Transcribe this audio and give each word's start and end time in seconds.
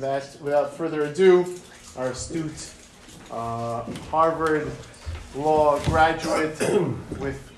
that 0.00 0.36
without 0.40 0.74
further 0.74 1.02
ado, 1.04 1.44
our 1.96 2.08
astute 2.08 2.72
uh, 3.30 3.82
Harvard 4.10 4.70
law 5.34 5.78
graduate 5.84 6.58
with 7.18 7.52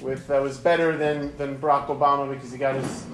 with 0.00 0.26
that 0.26 0.42
was 0.42 0.58
better 0.58 0.96
than, 0.96 1.36
than 1.36 1.56
Barack 1.58 1.86
Obama 1.86 2.28
because 2.28 2.50
he 2.52 2.58
got 2.58 2.74
his 2.74 3.06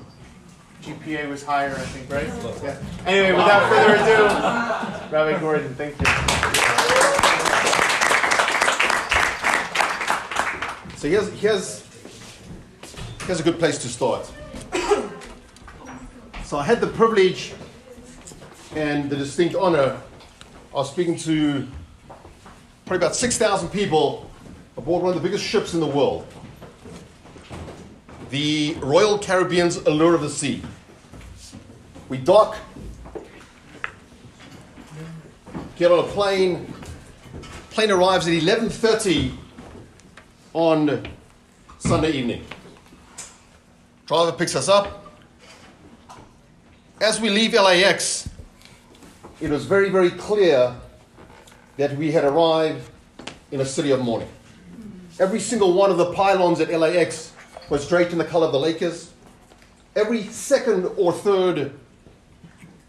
GPA 0.82 1.28
was 1.28 1.44
higher, 1.44 1.70
I 1.70 1.84
think, 1.92 2.10
right? 2.10 2.26
Yeah. 2.62 2.78
Anyway, 3.06 3.32
without 3.32 3.68
further 3.68 3.94
ado, 3.96 5.14
Rabbi 5.14 5.40
Gordon, 5.40 5.74
thank 5.74 5.98
you. 6.00 6.06
So 10.96 11.08
here's, 11.08 11.30
here's, 11.40 11.86
here's 13.26 13.40
a 13.40 13.42
good 13.42 13.58
place 13.58 13.78
to 13.78 13.88
start. 13.88 14.30
so 16.44 16.58
I 16.58 16.64
had 16.64 16.80
the 16.80 16.86
privilege 16.86 17.52
and 18.74 19.10
the 19.10 19.16
distinct 19.16 19.54
honor 19.54 20.00
of 20.72 20.86
speaking 20.86 21.16
to 21.16 21.66
probably 22.86 23.04
about 23.04 23.16
6,000 23.16 23.68
people 23.70 24.30
aboard 24.76 25.02
one 25.02 25.14
of 25.14 25.20
the 25.20 25.28
biggest 25.28 25.44
ships 25.44 25.74
in 25.74 25.80
the 25.80 25.86
world, 25.86 26.26
the 28.30 28.74
Royal 28.80 29.18
Caribbean's 29.18 29.76
Allure 29.76 30.14
of 30.14 30.22
the 30.22 30.30
Sea. 30.30 30.62
We 32.08 32.18
dock, 32.18 32.56
get 35.76 35.90
on 35.90 35.98
a 35.98 36.08
plane. 36.08 36.72
Plane 37.70 37.90
arrives 37.90 38.26
at 38.26 38.32
11:30 38.32 39.32
on 40.52 41.06
Sunday 41.78 42.12
evening. 42.12 42.44
Driver 44.06 44.32
picks 44.32 44.56
us 44.56 44.68
up. 44.68 45.12
As 47.00 47.20
we 47.20 47.30
leave 47.30 47.52
LAX, 47.52 48.29
it 49.40 49.50
was 49.50 49.64
very, 49.64 49.88
very 49.88 50.10
clear 50.10 50.74
that 51.76 51.96
we 51.96 52.12
had 52.12 52.24
arrived 52.24 52.88
in 53.50 53.60
a 53.60 53.64
city 53.64 53.90
of 53.90 54.00
mourning. 54.00 54.28
Every 55.18 55.40
single 55.40 55.72
one 55.72 55.90
of 55.90 55.96
the 55.96 56.12
pylons 56.12 56.60
at 56.60 56.70
LAX 56.70 57.32
was 57.68 57.88
draped 57.88 58.12
in 58.12 58.18
the 58.18 58.24
color 58.24 58.46
of 58.46 58.52
the 58.52 58.58
Lakers. 58.58 59.10
Every 59.96 60.24
second 60.24 60.86
or 60.96 61.12
third 61.12 61.72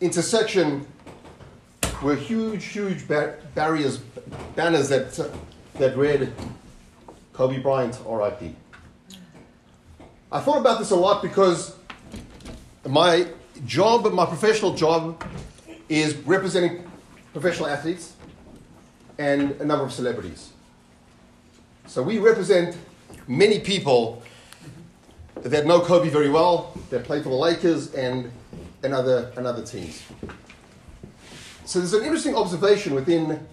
intersection 0.01 0.85
were 2.01 2.15
huge, 2.15 2.65
huge 2.65 3.07
bar- 3.07 3.37
barriers, 3.55 3.99
banners 4.55 4.89
that, 4.89 5.29
that 5.75 5.95
read 5.95 6.33
Kobe 7.33 7.59
Bryant, 7.59 7.97
RIP. 8.05 8.55
I 10.31 10.39
thought 10.39 10.59
about 10.59 10.79
this 10.79 10.91
a 10.91 10.95
lot 10.95 11.21
because 11.21 11.75
my 12.87 13.27
job, 13.65 14.11
my 14.13 14.25
professional 14.25 14.73
job, 14.73 15.23
is 15.91 16.15
representing 16.25 16.89
professional 17.33 17.67
athletes 17.67 18.15
and 19.17 19.51
a 19.59 19.65
number 19.65 19.83
of 19.83 19.91
celebrities. 19.91 20.53
So 21.85 22.01
we 22.01 22.17
represent 22.17 22.77
many 23.27 23.59
people 23.59 24.23
that 25.35 25.65
know 25.65 25.81
Kobe 25.81 26.09
very 26.09 26.29
well, 26.29 26.77
that 26.91 27.03
play 27.03 27.21
for 27.21 27.27
the 27.27 27.35
Lakers 27.35 27.93
and, 27.93 28.31
and, 28.83 28.93
other, 28.93 29.33
and 29.35 29.45
other 29.45 29.65
teams. 29.65 30.01
So 31.65 31.79
there's 31.79 31.93
an 31.93 32.03
interesting 32.03 32.35
observation 32.35 32.95
within, 32.95 33.45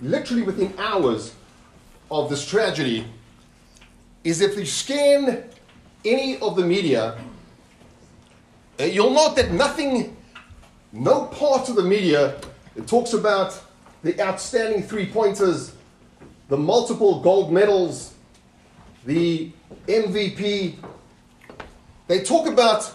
literally 0.00 0.42
within 0.42 0.72
hours 0.78 1.34
of 2.10 2.30
this 2.30 2.48
tragedy, 2.48 3.06
is 4.24 4.40
if 4.40 4.56
you 4.56 4.64
scan 4.64 5.44
any 6.06 6.38
of 6.38 6.56
the 6.56 6.64
media, 6.64 7.18
uh, 8.80 8.84
you'll 8.84 9.10
note 9.10 9.36
that 9.36 9.52
nothing, 9.52 10.15
no 10.96 11.26
part 11.26 11.68
of 11.68 11.76
the 11.76 11.82
media 11.82 12.36
talks 12.86 13.12
about 13.12 13.60
the 14.02 14.20
outstanding 14.20 14.82
three 14.82 15.06
pointers, 15.06 15.72
the 16.48 16.56
multiple 16.56 17.20
gold 17.20 17.52
medals, 17.52 18.14
the 19.04 19.50
MVP. 19.86 20.76
They 22.08 22.20
talk 22.22 22.46
about 22.46 22.92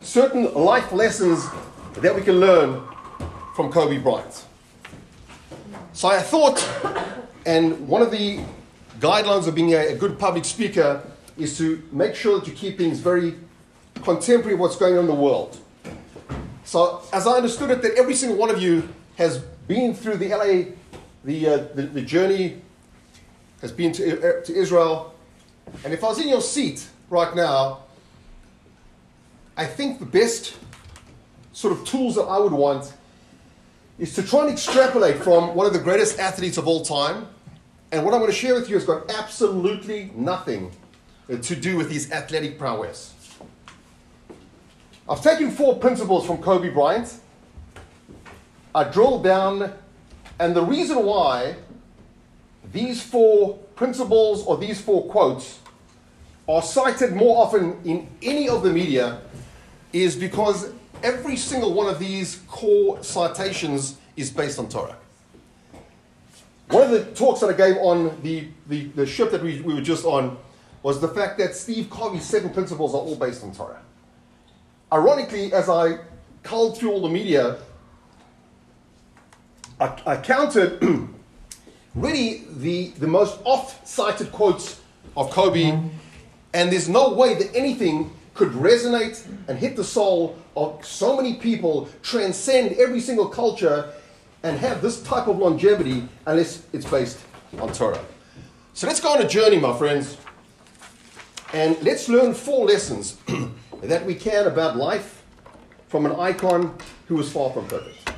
certain 0.00 0.54
life 0.54 0.92
lessons 0.92 1.46
that 1.96 2.14
we 2.14 2.22
can 2.22 2.40
learn 2.40 2.82
from 3.54 3.70
Kobe 3.70 3.98
Bryant. 3.98 4.44
So 5.92 6.08
I 6.08 6.20
thought, 6.20 6.66
and 7.44 7.88
one 7.88 8.02
of 8.02 8.10
the 8.10 8.40
guidelines 9.00 9.48
of 9.48 9.54
being 9.54 9.74
a, 9.74 9.94
good 9.94 10.18
public 10.18 10.44
speaker 10.44 11.02
is 11.36 11.58
to 11.58 11.82
make 11.92 12.14
sure 12.14 12.38
that 12.38 12.46
you 12.46 12.54
keep 12.54 12.78
things 12.78 13.00
very 13.00 13.34
contemporary 14.02 14.54
what's 14.54 14.76
going 14.76 14.94
on 14.94 15.00
in 15.00 15.06
the 15.06 15.14
world. 15.14 15.58
So, 16.68 17.00
as 17.14 17.26
I 17.26 17.32
understood 17.38 17.70
it, 17.70 17.80
that 17.80 17.94
every 17.94 18.14
single 18.14 18.36
one 18.36 18.50
of 18.50 18.60
you 18.60 18.86
has 19.16 19.38
been 19.38 19.94
through 19.94 20.18
the 20.18 20.28
LA, 20.28 20.74
the, 21.24 21.48
uh, 21.48 21.56
the, 21.74 21.82
the 21.84 22.02
journey, 22.02 22.60
has 23.62 23.72
been 23.72 23.90
to, 23.92 24.04
uh, 24.04 24.44
to 24.44 24.54
Israel. 24.54 25.14
And 25.82 25.94
if 25.94 26.04
I 26.04 26.08
was 26.08 26.20
in 26.20 26.28
your 26.28 26.42
seat 26.42 26.86
right 27.08 27.34
now, 27.34 27.84
I 29.56 29.64
think 29.64 29.98
the 29.98 30.04
best 30.04 30.58
sort 31.54 31.72
of 31.72 31.86
tools 31.86 32.16
that 32.16 32.24
I 32.24 32.38
would 32.38 32.52
want 32.52 32.92
is 33.98 34.14
to 34.16 34.22
try 34.22 34.42
and 34.42 34.50
extrapolate 34.50 35.22
from 35.22 35.54
one 35.54 35.66
of 35.66 35.72
the 35.72 35.78
greatest 35.78 36.18
athletes 36.18 36.58
of 36.58 36.68
all 36.68 36.84
time. 36.84 37.28
And 37.92 38.04
what 38.04 38.12
I'm 38.12 38.20
going 38.20 38.30
to 38.30 38.36
share 38.36 38.52
with 38.52 38.68
you 38.68 38.74
has 38.74 38.84
got 38.84 39.10
absolutely 39.10 40.10
nothing 40.14 40.70
to 41.28 41.56
do 41.56 41.78
with 41.78 41.90
his 41.90 42.12
athletic 42.12 42.58
prowess. 42.58 43.14
I've 45.10 45.22
taken 45.22 45.50
four 45.50 45.76
principles 45.76 46.26
from 46.26 46.36
Kobe 46.38 46.68
Bryant. 46.68 47.14
I 48.74 48.84
drilled 48.84 49.24
down, 49.24 49.72
and 50.38 50.54
the 50.54 50.62
reason 50.62 51.02
why 51.02 51.56
these 52.72 53.02
four 53.02 53.54
principles 53.74 54.44
or 54.44 54.58
these 54.58 54.82
four 54.82 55.08
quotes 55.08 55.60
are 56.46 56.60
cited 56.60 57.16
more 57.16 57.42
often 57.42 57.80
in 57.84 58.06
any 58.20 58.50
of 58.50 58.62
the 58.62 58.70
media 58.70 59.22
is 59.94 60.14
because 60.14 60.72
every 61.02 61.36
single 61.36 61.72
one 61.72 61.88
of 61.88 61.98
these 61.98 62.42
core 62.46 63.02
citations 63.02 63.96
is 64.16 64.28
based 64.28 64.58
on 64.58 64.68
Torah. 64.68 64.96
One 66.68 66.82
of 66.82 66.90
the 66.90 67.04
talks 67.14 67.40
that 67.40 67.48
I 67.48 67.54
gave 67.54 67.78
on 67.78 68.20
the, 68.22 68.48
the, 68.66 68.84
the 68.88 69.06
ship 69.06 69.30
that 69.30 69.42
we, 69.42 69.62
we 69.62 69.72
were 69.72 69.80
just 69.80 70.04
on 70.04 70.36
was 70.82 71.00
the 71.00 71.08
fact 71.08 71.38
that 71.38 71.54
Steve 71.54 71.88
Covey's 71.88 72.24
seven 72.24 72.50
principles 72.50 72.92
are 72.92 72.98
all 72.98 73.16
based 73.16 73.42
on 73.42 73.54
Torah. 73.54 73.80
Ironically, 74.92 75.52
as 75.52 75.68
I 75.68 75.98
culled 76.42 76.78
through 76.78 76.92
all 76.92 77.02
the 77.02 77.08
media, 77.08 77.58
I, 79.80 80.00
I 80.06 80.16
counted 80.16 80.82
really 81.94 82.44
the, 82.56 82.88
the 82.98 83.06
most 83.06 83.38
oft 83.44 83.86
cited 83.86 84.32
quotes 84.32 84.80
of 85.16 85.30
Kobe, 85.30 85.64
mm-hmm. 85.64 85.88
and 86.54 86.72
there's 86.72 86.88
no 86.88 87.12
way 87.12 87.34
that 87.34 87.54
anything 87.54 88.10
could 88.34 88.50
resonate 88.52 89.26
and 89.48 89.58
hit 89.58 89.76
the 89.76 89.84
soul 89.84 90.38
of 90.56 90.84
so 90.84 91.16
many 91.16 91.34
people, 91.34 91.88
transcend 92.02 92.72
every 92.78 93.00
single 93.00 93.26
culture, 93.26 93.92
and 94.42 94.58
have 94.58 94.80
this 94.80 95.02
type 95.02 95.26
of 95.26 95.38
longevity 95.38 96.08
unless 96.24 96.62
it's 96.72 96.88
based 96.88 97.18
on 97.58 97.72
Torah. 97.72 98.02
So 98.74 98.86
let's 98.86 99.00
go 99.00 99.10
on 99.10 99.20
a 99.20 99.28
journey, 99.28 99.58
my 99.58 99.76
friends, 99.76 100.16
and 101.52 101.76
let's 101.82 102.08
learn 102.08 102.32
four 102.32 102.66
lessons 102.66 103.16
that 103.82 104.04
we 104.04 104.14
can 104.14 104.46
about 104.46 104.76
life 104.76 105.24
from 105.88 106.06
an 106.06 106.12
icon 106.12 106.76
who 107.06 107.16
was 107.16 107.30
far 107.30 107.50
from 107.50 107.66
perfect. 107.66 108.12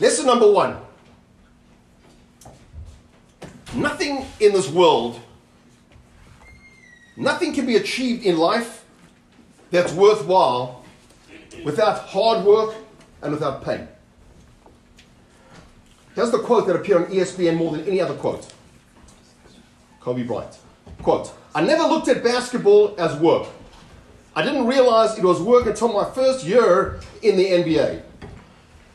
Lesson 0.00 0.26
number 0.26 0.50
one 0.50 0.76
nothing 3.74 4.26
in 4.40 4.52
this 4.52 4.68
world, 4.68 5.18
nothing 7.16 7.52
can 7.52 7.66
be 7.66 7.76
achieved 7.76 8.24
in 8.24 8.36
life 8.36 8.84
that's 9.70 9.92
worthwhile 9.92 10.84
without 11.64 12.00
hard 12.00 12.44
work 12.44 12.74
and 13.22 13.32
without 13.32 13.64
pain. 13.64 13.88
Here's 16.14 16.30
the 16.30 16.38
quote 16.38 16.66
that 16.66 16.76
appeared 16.76 17.04
on 17.04 17.10
ESPN 17.10 17.56
more 17.56 17.72
than 17.72 17.86
any 17.86 18.00
other 18.00 18.14
quote 18.14 18.52
Kobe 20.00 20.24
Bryant. 20.24 20.58
Quote 21.02 21.32
I 21.54 21.60
never 21.62 21.82
looked 21.82 22.08
at 22.08 22.22
basketball 22.24 22.94
as 22.98 23.14
work. 23.16 23.46
I 24.34 24.42
didn't 24.42 24.66
realize 24.66 25.18
it 25.18 25.24
was 25.24 25.42
work 25.42 25.66
until 25.66 25.92
my 25.92 26.04
first 26.10 26.46
year 26.46 27.00
in 27.22 27.36
the 27.36 27.44
NBA. 27.44 28.02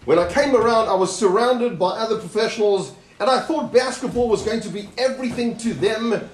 When 0.06 0.18
I 0.18 0.28
came 0.32 0.56
around, 0.56 0.88
I 0.88 0.96
was 0.96 1.16
surrounded 1.16 1.78
by 1.78 1.90
other 1.90 2.18
professionals, 2.18 2.94
and 3.20 3.30
I 3.30 3.42
thought 3.42 3.72
basketball 3.72 4.30
was 4.30 4.42
going 4.42 4.62
to 4.62 4.70
be 4.70 4.90
everything 4.98 5.58
to 5.58 5.74
them, 5.74 6.28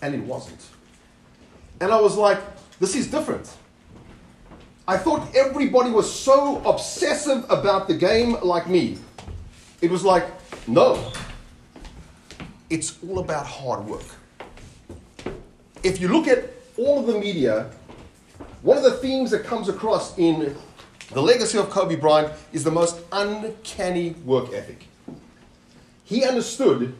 and 0.00 0.14
it 0.14 0.22
wasn't. 0.22 0.64
And 1.80 1.92
I 1.92 2.00
was 2.00 2.16
like, 2.16 2.38
this 2.78 2.94
is 2.94 3.08
different. 3.08 3.54
I 4.88 4.96
thought 4.96 5.34
everybody 5.34 5.90
was 5.90 6.12
so 6.12 6.62
obsessive 6.64 7.44
about 7.50 7.88
the 7.88 7.94
game 7.94 8.40
like 8.42 8.68
me. 8.68 8.98
It 9.82 9.90
was 9.90 10.04
like, 10.04 10.24
no, 10.66 11.12
it's 12.70 12.98
all 13.06 13.18
about 13.18 13.46
hard 13.46 13.84
work. 13.84 14.06
If 15.82 16.00
you 16.00 16.06
look 16.06 16.28
at 16.28 16.44
all 16.78 17.00
of 17.00 17.06
the 17.06 17.18
media, 17.18 17.68
one 18.62 18.76
of 18.76 18.84
the 18.84 18.92
themes 18.92 19.32
that 19.32 19.42
comes 19.42 19.68
across 19.68 20.16
in 20.16 20.56
the 21.10 21.20
legacy 21.20 21.58
of 21.58 21.70
Kobe 21.70 21.96
Bryant 21.96 22.32
is 22.52 22.62
the 22.62 22.70
most 22.70 23.00
uncanny 23.10 24.10
work 24.24 24.52
ethic. 24.52 24.86
He 26.04 26.24
understood 26.24 26.94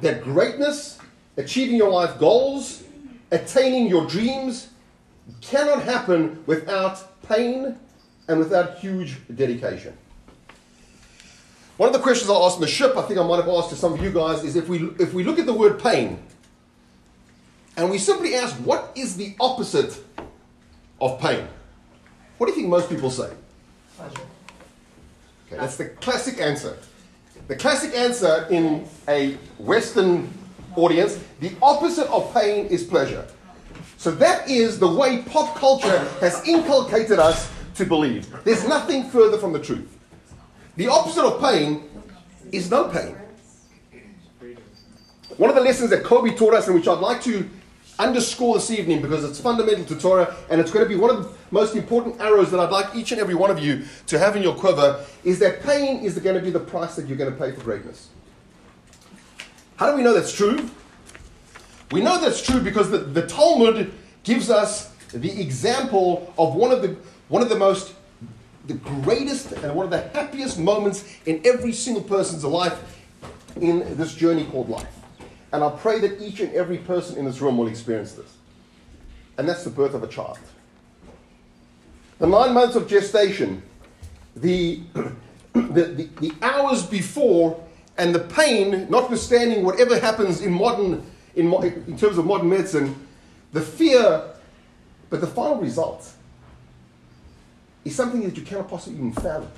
that 0.00 0.22
greatness, 0.22 1.00
achieving 1.36 1.76
your 1.76 1.90
life 1.90 2.16
goals, 2.20 2.84
attaining 3.32 3.88
your 3.88 4.06
dreams, 4.06 4.68
cannot 5.40 5.82
happen 5.82 6.42
without 6.46 7.20
pain 7.26 7.76
and 8.28 8.38
without 8.38 8.78
huge 8.78 9.16
dedication. 9.34 9.96
One 11.78 11.88
of 11.88 11.92
the 11.92 12.00
questions 12.00 12.30
I 12.30 12.34
asked 12.34 12.56
in 12.56 12.62
the 12.62 12.68
ship, 12.68 12.96
I 12.96 13.02
think 13.02 13.18
I 13.18 13.26
might 13.26 13.36
have 13.36 13.48
asked 13.48 13.70
to 13.70 13.76
some 13.76 13.92
of 13.92 14.00
you 14.00 14.12
guys, 14.12 14.44
is 14.44 14.54
if 14.54 14.68
we, 14.68 14.90
if 15.00 15.12
we 15.12 15.24
look 15.24 15.40
at 15.40 15.46
the 15.46 15.52
word 15.52 15.82
pain 15.82 16.20
and 17.76 17.90
we 17.90 17.98
simply 17.98 18.34
ask, 18.34 18.54
what 18.56 18.92
is 18.94 19.16
the 19.16 19.34
opposite 19.40 20.02
of 21.00 21.20
pain? 21.20 21.46
What 22.38 22.46
do 22.46 22.52
you 22.52 22.56
think 22.56 22.68
most 22.68 22.88
people 22.88 23.10
say? 23.10 23.32
Pleasure. 23.96 24.18
Okay, 25.46 25.56
that's 25.56 25.76
the 25.76 25.86
classic 25.86 26.40
answer. 26.40 26.76
The 27.48 27.56
classic 27.56 27.94
answer 27.94 28.46
in 28.50 28.86
a 29.08 29.34
Western 29.58 30.32
audience, 30.76 31.18
the 31.40 31.52
opposite 31.60 32.06
of 32.08 32.32
pain 32.32 32.66
is 32.66 32.84
pleasure. 32.84 33.26
So 33.98 34.10
that 34.12 34.48
is 34.48 34.78
the 34.78 34.88
way 34.88 35.22
pop 35.22 35.56
culture 35.56 35.98
has 36.20 36.46
inculcated 36.46 37.18
us 37.18 37.50
to 37.74 37.84
believe. 37.84 38.34
There's 38.44 38.66
nothing 38.66 39.04
further 39.10 39.38
from 39.38 39.52
the 39.52 39.58
truth. 39.58 39.98
The 40.76 40.88
opposite 40.88 41.24
of 41.24 41.40
pain 41.40 41.84
is 42.52 42.70
no 42.70 42.88
pain. 42.88 43.16
One 45.36 45.50
of 45.50 45.56
the 45.56 45.62
lessons 45.62 45.90
that 45.90 46.04
Kobe 46.04 46.34
taught 46.36 46.54
us, 46.54 46.66
and 46.66 46.74
which 46.74 46.86
I'd 46.86 46.98
like 46.98 47.20
to 47.22 47.48
underscore 47.98 48.56
this 48.56 48.70
evening 48.70 49.00
because 49.00 49.24
it's 49.24 49.40
fundamental 49.40 49.84
to 49.84 49.96
Torah 49.96 50.34
and 50.50 50.60
it's 50.60 50.70
going 50.70 50.84
to 50.84 50.88
be 50.88 50.96
one 50.96 51.10
of 51.10 51.24
the 51.24 51.30
most 51.50 51.76
important 51.76 52.20
arrows 52.20 52.50
that 52.50 52.60
I'd 52.60 52.70
like 52.70 52.94
each 52.94 53.12
and 53.12 53.20
every 53.20 53.34
one 53.34 53.50
of 53.50 53.58
you 53.58 53.84
to 54.08 54.18
have 54.18 54.36
in 54.36 54.42
your 54.42 54.54
quiver, 54.54 55.04
is 55.22 55.38
that 55.38 55.62
pain 55.62 56.02
is 56.04 56.18
going 56.18 56.36
to 56.36 56.42
be 56.42 56.50
the 56.50 56.60
price 56.60 56.96
that 56.96 57.06
you're 57.06 57.16
going 57.16 57.32
to 57.32 57.38
pay 57.38 57.52
for 57.52 57.60
greatness. 57.62 58.08
How 59.76 59.90
do 59.90 59.96
we 59.96 60.02
know 60.02 60.14
that's 60.14 60.34
true? 60.34 60.68
We 61.92 62.00
know 62.00 62.20
that's 62.20 62.42
true 62.42 62.60
because 62.60 62.90
the, 62.90 62.98
the 62.98 63.26
Talmud 63.26 63.92
gives 64.22 64.50
us 64.50 64.92
the 65.12 65.40
example 65.40 66.32
of 66.38 66.54
one 66.54 66.72
of 66.72 66.82
the, 66.82 66.96
one 67.28 67.42
of 67.42 67.48
the 67.48 67.56
most 67.56 67.94
the 68.66 68.74
greatest 68.74 69.52
and 69.52 69.74
one 69.74 69.84
of 69.84 69.90
the 69.90 70.08
happiest 70.18 70.58
moments 70.58 71.04
in 71.26 71.40
every 71.44 71.72
single 71.72 72.02
person's 72.02 72.44
life 72.44 72.80
in 73.56 73.96
this 73.96 74.14
journey 74.14 74.44
called 74.44 74.68
life. 74.68 75.03
And 75.54 75.62
I 75.62 75.70
pray 75.70 76.00
that 76.00 76.20
each 76.20 76.40
and 76.40 76.52
every 76.52 76.78
person 76.78 77.16
in 77.16 77.26
this 77.26 77.40
room 77.40 77.56
will 77.56 77.68
experience 77.68 78.14
this. 78.14 78.38
And 79.38 79.48
that's 79.48 79.62
the 79.62 79.70
birth 79.70 79.94
of 79.94 80.02
a 80.02 80.08
child. 80.08 80.36
The 82.18 82.26
nine 82.26 82.52
months 82.52 82.74
of 82.74 82.88
gestation, 82.88 83.62
the, 84.34 84.80
the, 85.52 85.60
the, 85.84 86.08
the 86.20 86.32
hours 86.42 86.84
before, 86.84 87.64
and 87.96 88.12
the 88.12 88.18
pain, 88.18 88.88
notwithstanding 88.90 89.64
whatever 89.64 89.96
happens 89.96 90.40
in 90.40 90.52
modern, 90.52 91.08
in, 91.36 91.54
in 91.54 91.96
terms 91.96 92.18
of 92.18 92.26
modern 92.26 92.48
medicine, 92.48 93.06
the 93.52 93.60
fear, 93.60 94.24
but 95.08 95.20
the 95.20 95.28
final 95.28 95.60
result 95.60 96.10
is 97.84 97.94
something 97.94 98.22
that 98.22 98.36
you 98.36 98.42
cannot 98.42 98.68
possibly 98.68 98.98
even 98.98 99.12
fathom. 99.12 99.52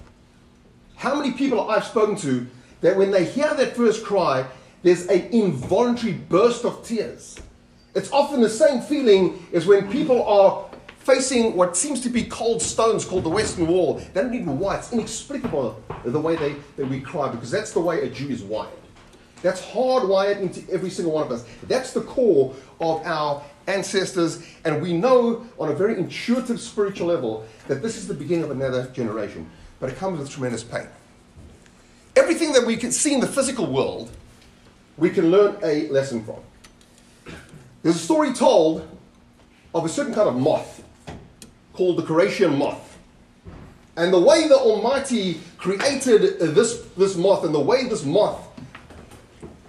How 0.97 1.15
many 1.15 1.33
people 1.33 1.71
I've 1.71 1.85
spoken 1.85 2.17
to 2.17 2.47
that 2.83 2.99
when 2.99 3.11
they 3.11 3.25
hear 3.25 3.55
that 3.55 3.75
first 3.75 4.05
cry, 4.05 4.47
there's 4.83 5.07
an 5.07 5.23
involuntary 5.33 6.13
burst 6.13 6.65
of 6.65 6.85
tears. 6.85 7.39
It's 7.95 8.13
often 8.13 8.41
the 8.41 8.51
same 8.51 8.81
feeling 8.81 9.47
as 9.53 9.67
when 9.67 9.91
people 9.91 10.23
are 10.25 10.67
facing 10.99 11.57
what 11.57 11.77
seems 11.77 12.01
to 12.03 12.09
be 12.09 12.25
cold 12.25 12.61
stones 12.61 13.05
called 13.05 13.25
the 13.25 13.31
Western 13.31 13.67
Wall. 13.69 13.95
They 13.95 14.23
don't 14.23 14.35
even 14.35 14.47
know 14.47 14.53
why. 14.53 14.77
It's 14.77 14.93
inexplicable 14.93 15.81
the 16.05 16.21
way 16.21 16.37
they, 16.37 16.57
that 16.77 16.87
we 16.87 17.01
cry 17.01 17.29
because 17.29 17.51
that's 17.51 17.73
the 17.73 17.81
way 17.81 18.03
a 18.03 18.11
Jew 18.11 18.29
is 18.29 18.43
wired. 18.43 18.73
That's 19.43 19.63
hardwired 19.63 20.41
into 20.41 20.69
every 20.73 20.91
single 20.91 21.15
one 21.15 21.25
of 21.25 21.31
us. 21.31 21.45
That's 21.65 21.93
the 21.93 22.01
core 22.01 22.55
of 22.81 23.07
our 23.07 23.43
ancestors, 23.67 24.45
and 24.65 24.81
we 24.81 24.93
know 24.93 25.47
on 25.59 25.71
a 25.71 25.75
very 25.75 25.99
intuitive 25.99 26.61
spiritual 26.61 27.09
level 27.09 27.47
that 27.69 27.83
this 27.83 27.97
is 27.97 28.09
the 28.09 28.15
beginning 28.15 28.45
of 28.45 28.51
another 28.51 28.87
generation. 28.89 29.49
But 29.79 29.91
it 29.91 29.97
comes 29.97 30.19
with 30.19 30.31
tremendous 30.31 30.65
pain. 30.65 30.89
Everything 32.17 32.53
that 32.55 32.67
we 32.67 32.77
can 32.77 32.91
see 32.91 33.13
in 33.13 33.21
the 33.21 33.27
physical 33.27 33.67
world, 33.67 34.11
we 34.97 35.11
can 35.11 35.31
learn 35.31 35.57
a 35.63 35.89
lesson 35.89 36.25
from. 36.25 36.37
There's 37.83 37.97
a 37.97 38.01
story 38.01 38.33
told 38.33 38.87
of 39.75 39.85
a 39.85 39.89
certain 39.89 40.15
kind 40.15 40.29
of 40.29 40.37
moth 40.37 40.83
called 41.73 41.99
the 41.99 42.03
Croatian 42.03 42.59
moth. 42.59 42.99
And 43.97 44.13
the 44.13 44.19
way 44.19 44.49
the 44.49 44.57
Almighty 44.57 45.41
created 45.59 46.39
this, 46.39 46.83
this 46.97 47.17
moth 47.17 47.45
and 47.45 47.55
the 47.55 47.61
way 47.61 47.89
this 47.89 48.05
moth 48.05 48.47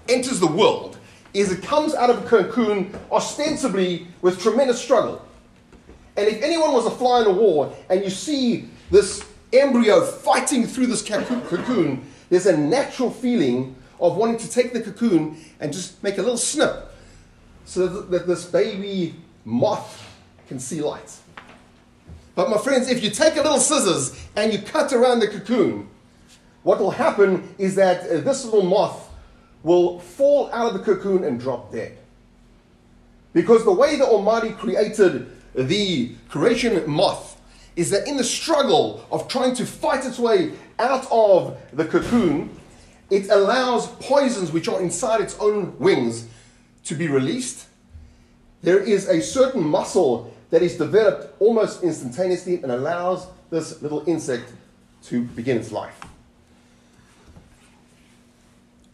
enters 0.10 0.40
the 0.40 0.48
world 0.48 0.98
is 1.34 1.52
it 1.52 1.62
comes 1.62 1.94
out 1.94 2.10
of 2.10 2.26
a 2.26 2.28
cocoon 2.28 2.98
ostensibly 3.12 4.08
with 4.22 4.42
tremendous 4.42 4.82
struggle. 4.82 5.22
And 6.16 6.28
if 6.28 6.42
anyone 6.42 6.74
was 6.74 6.86
a 6.86 6.92
fly 6.92 7.22
in 7.22 7.28
a 7.28 7.32
wall 7.32 7.76
and 7.90 8.04
you 8.04 8.10
see 8.10 8.70
this 8.90 9.24
embryo 9.54 10.04
fighting 10.04 10.66
through 10.66 10.88
this 10.88 11.04
cocoon, 11.04 12.06
there's 12.30 12.48
a 12.48 12.58
natural 12.58 13.12
feeling 13.12 13.76
of 14.00 14.16
wanting 14.16 14.38
to 14.38 14.50
take 14.50 14.74
the 14.74 14.82
cocoon 14.82 15.38
and 15.60 15.74
just 15.74 16.02
make 16.04 16.18
a 16.18 16.22
little 16.22 16.38
snip 16.38 16.92
so 17.66 17.88
that 17.88 18.28
this 18.28 18.46
baby 18.46 19.16
moth 19.44 20.04
can 20.48 20.60
see 20.60 20.82
light. 20.82 21.16
But 22.36 22.50
my 22.50 22.58
friends, 22.58 22.90
if 22.90 23.04
you 23.04 23.10
take 23.10 23.34
a 23.34 23.42
little 23.42 23.60
scissors 23.60 24.18
and 24.36 24.54
you 24.54 24.60
cut 24.60 24.94
around 24.94 25.20
the 25.20 25.28
cocoon, 25.28 25.90
what 26.64 26.80
will 26.80 26.92
happen 26.92 27.56
is 27.58 27.76
that 27.76 28.04
uh, 28.04 28.20
this 28.22 28.46
little 28.46 28.64
moth 28.64 29.10
will 29.64 30.00
fall 30.00 30.50
out 30.52 30.68
of 30.68 30.74
the 30.74 30.80
cocoon 30.80 31.24
and 31.24 31.40
drop 31.40 31.72
dead. 31.72 31.98
Because 33.34 33.64
the 33.64 33.72
way 33.72 33.96
the 33.96 34.06
Almighty 34.06 34.52
created 34.52 35.32
the 35.56 36.16
Croatian 36.30 36.90
moth 36.90 37.40
is 37.76 37.90
that 37.90 38.08
in 38.08 38.18
the 38.18 38.24
struggle 38.24 39.06
of 39.12 39.28
trying 39.28 39.56
to 39.56 39.66
fight 39.66 40.06
its 40.06 40.20
way 40.20 40.54
out 40.80 41.08
of 41.12 41.58
the 41.74 41.86
cocoon, 41.86 42.50
it 43.10 43.30
allows 43.30 43.88
poisons 43.88 44.52
which 44.52 44.68
are 44.68 44.82
inside 44.82 45.22
its 45.22 45.38
own 45.40 45.78
wings 45.80 46.28
to 46.86 46.96
be 46.96 47.08
released. 47.08 47.68
There 48.62 48.80
is 48.80 49.08
a 49.08 49.22
certain 49.22 49.64
muscle 49.64 50.34
that 50.50 50.62
is 50.62 50.78
developed 50.78 51.40
almost 51.42 51.84
instantaneously 51.84 52.56
and 52.64 52.72
allows 52.72 53.28
this 53.50 53.82
little 53.82 54.04
insect 54.08 54.52
to 55.04 55.24
begin 55.24 55.58
its 55.58 55.72
life. 55.72 56.00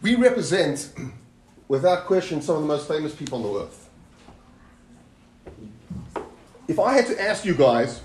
We 0.02 0.16
represent, 0.16 0.94
without 1.68 2.06
question, 2.06 2.42
some 2.42 2.56
of 2.56 2.62
the 2.62 2.68
most 2.68 2.88
famous 2.88 3.16
people 3.16 3.38
on 3.38 3.54
the 3.54 3.60
earth. 3.62 3.90
If 6.68 6.80
I 6.80 6.94
had 6.94 7.08
to 7.08 7.22
ask 7.22 7.46
you 7.46 7.56
guys, 7.56 8.00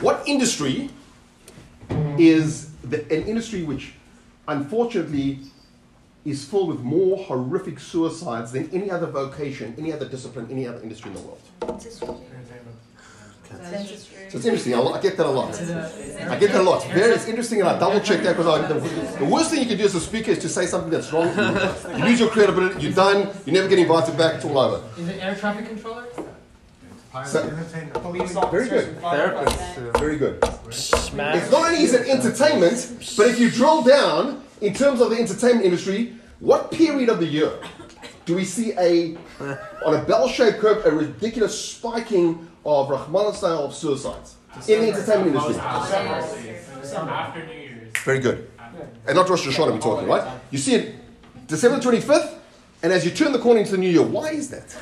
what 0.00 0.22
industry 0.26 0.90
is 2.18 2.70
the, 2.82 3.04
an 3.04 3.24
industry 3.26 3.62
which 3.62 3.94
unfortunately 4.48 5.40
is 6.24 6.44
filled 6.44 6.68
with 6.68 6.80
more 6.80 7.16
horrific 7.16 7.78
suicides 7.78 8.52
than 8.52 8.68
any 8.70 8.90
other 8.90 9.06
vocation, 9.06 9.74
any 9.78 9.92
other 9.92 10.08
discipline, 10.08 10.48
any 10.50 10.66
other 10.66 10.82
industry 10.82 11.10
in 11.10 11.16
the 11.16 11.22
world? 11.22 11.40
So 11.80 12.20
it's 13.50 14.44
interesting. 14.44 14.74
I, 14.74 14.80
I 14.80 15.00
get 15.00 15.16
that 15.16 15.24
a 15.24 15.30
lot. 15.30 15.54
I 15.54 16.38
get 16.38 16.52
that 16.52 16.60
a 16.60 16.62
lot. 16.62 16.84
Very, 16.88 17.12
it's 17.12 17.28
interesting, 17.28 17.60
and 17.60 17.68
I 17.68 17.78
double 17.78 18.00
check 18.00 18.22
that 18.22 18.36
because 18.36 18.68
the, 18.68 19.18
the, 19.18 19.24
worst 19.24 19.50
thing 19.50 19.60
you 19.60 19.66
can 19.66 19.78
do 19.78 19.84
as 19.84 19.94
a 19.94 20.00
speaker 20.00 20.32
is 20.32 20.38
to 20.40 20.50
say 20.50 20.66
something 20.66 20.90
that's 20.90 21.10
wrong. 21.12 21.28
You 21.96 22.04
lose 22.04 22.20
your 22.20 22.28
credibility. 22.28 22.82
You're 22.82 22.92
done. 22.92 23.30
You 23.46 23.52
never 23.52 23.68
get 23.68 23.78
invited 23.78 24.18
back. 24.18 24.34
It's 24.34 24.44
all 24.44 24.58
over. 24.58 24.86
Is 25.00 25.08
it 25.08 25.22
air 25.22 25.34
traffic 25.34 25.66
controller? 25.66 26.04
So, 27.24 27.48
very 28.50 28.68
good. 28.68 29.00
Therapist. 29.00 29.58
Very 29.98 30.18
good. 30.18 30.38
It's 30.66 31.50
not 31.50 31.54
only 31.54 31.82
is 31.82 31.94
it 31.94 32.06
entertainment, 32.08 33.14
but 33.16 33.28
if 33.28 33.40
you 33.40 33.50
drill 33.50 33.82
down 33.82 34.42
in 34.60 34.74
terms 34.74 35.00
of 35.00 35.10
the 35.10 35.16
entertainment 35.16 35.64
industry, 35.64 36.14
what 36.40 36.70
period 36.70 37.08
of 37.08 37.18
the 37.18 37.26
year 37.26 37.50
do 38.26 38.34
we 38.36 38.44
see 38.44 38.72
a 38.72 39.16
on 39.86 39.94
a 39.94 40.04
bell-shaped 40.04 40.58
curve 40.58 40.84
a 40.84 40.90
ridiculous 40.90 41.58
spiking 41.58 42.46
of 42.66 42.90
Rahman 42.90 43.32
style 43.32 43.64
of 43.64 43.74
suicides 43.74 44.36
in 44.68 44.82
the 44.82 44.88
entertainment 44.92 45.28
industry? 45.28 45.56
After 45.58 47.46
New 47.46 47.52
Year's. 47.54 47.96
Very 48.04 48.18
good. 48.18 48.50
And 49.06 49.16
not 49.16 49.28
Rosh 49.28 49.46
Hashanah 49.46 49.72
we're 49.72 49.80
talking, 49.80 50.06
right? 50.08 50.40
You 50.50 50.58
see 50.58 50.74
it 50.74 50.94
December 51.46 51.78
25th, 51.78 52.34
and 52.82 52.92
as 52.92 53.04
you 53.06 53.10
turn 53.10 53.32
the 53.32 53.38
corner 53.38 53.60
into 53.60 53.72
the 53.72 53.78
new 53.78 53.88
year, 53.88 54.02
why 54.02 54.30
is 54.30 54.50
that? 54.50 54.76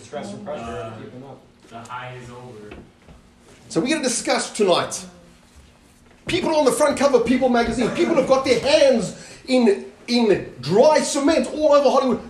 The 0.00 0.06
stress 0.06 0.32
and 0.32 0.44
pressure 0.46 0.62
of 0.62 0.92
uh, 0.94 0.96
keeping 0.96 1.22
up. 1.24 1.42
The 1.68 1.78
high 1.80 2.14
is 2.14 2.30
over. 2.30 2.74
So 3.68 3.80
we're 3.80 3.88
going 3.88 4.02
to 4.02 4.08
discuss 4.08 4.50
tonight. 4.50 5.04
People 6.26 6.56
on 6.56 6.64
the 6.64 6.72
front 6.72 6.98
cover 6.98 7.18
of 7.18 7.26
People 7.26 7.50
magazine, 7.50 7.90
people 7.90 8.14
have 8.14 8.26
got 8.26 8.46
their 8.46 8.60
hands 8.60 9.38
in, 9.46 9.84
in 10.08 10.54
dry 10.62 11.00
cement 11.00 11.48
all 11.52 11.72
over 11.74 11.90
Hollywood. 11.90 12.22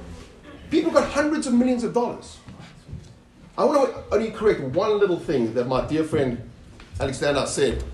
People 0.69 0.91
got 0.91 1.09
hundreds 1.11 1.47
of 1.47 1.55
millions 1.55 1.85
of 1.85 1.95
dollars. 1.95 2.39
I 3.57 3.65
want 3.65 3.95
to 3.95 4.15
only 4.17 4.33
correct 4.33 4.61
one 4.61 4.99
little 4.99 5.21
thing 5.21 5.55
that 5.55 5.69
my 5.69 5.87
dear 5.87 6.03
friend 6.03 6.43
Alexander 6.99 7.47
said. 7.47 7.85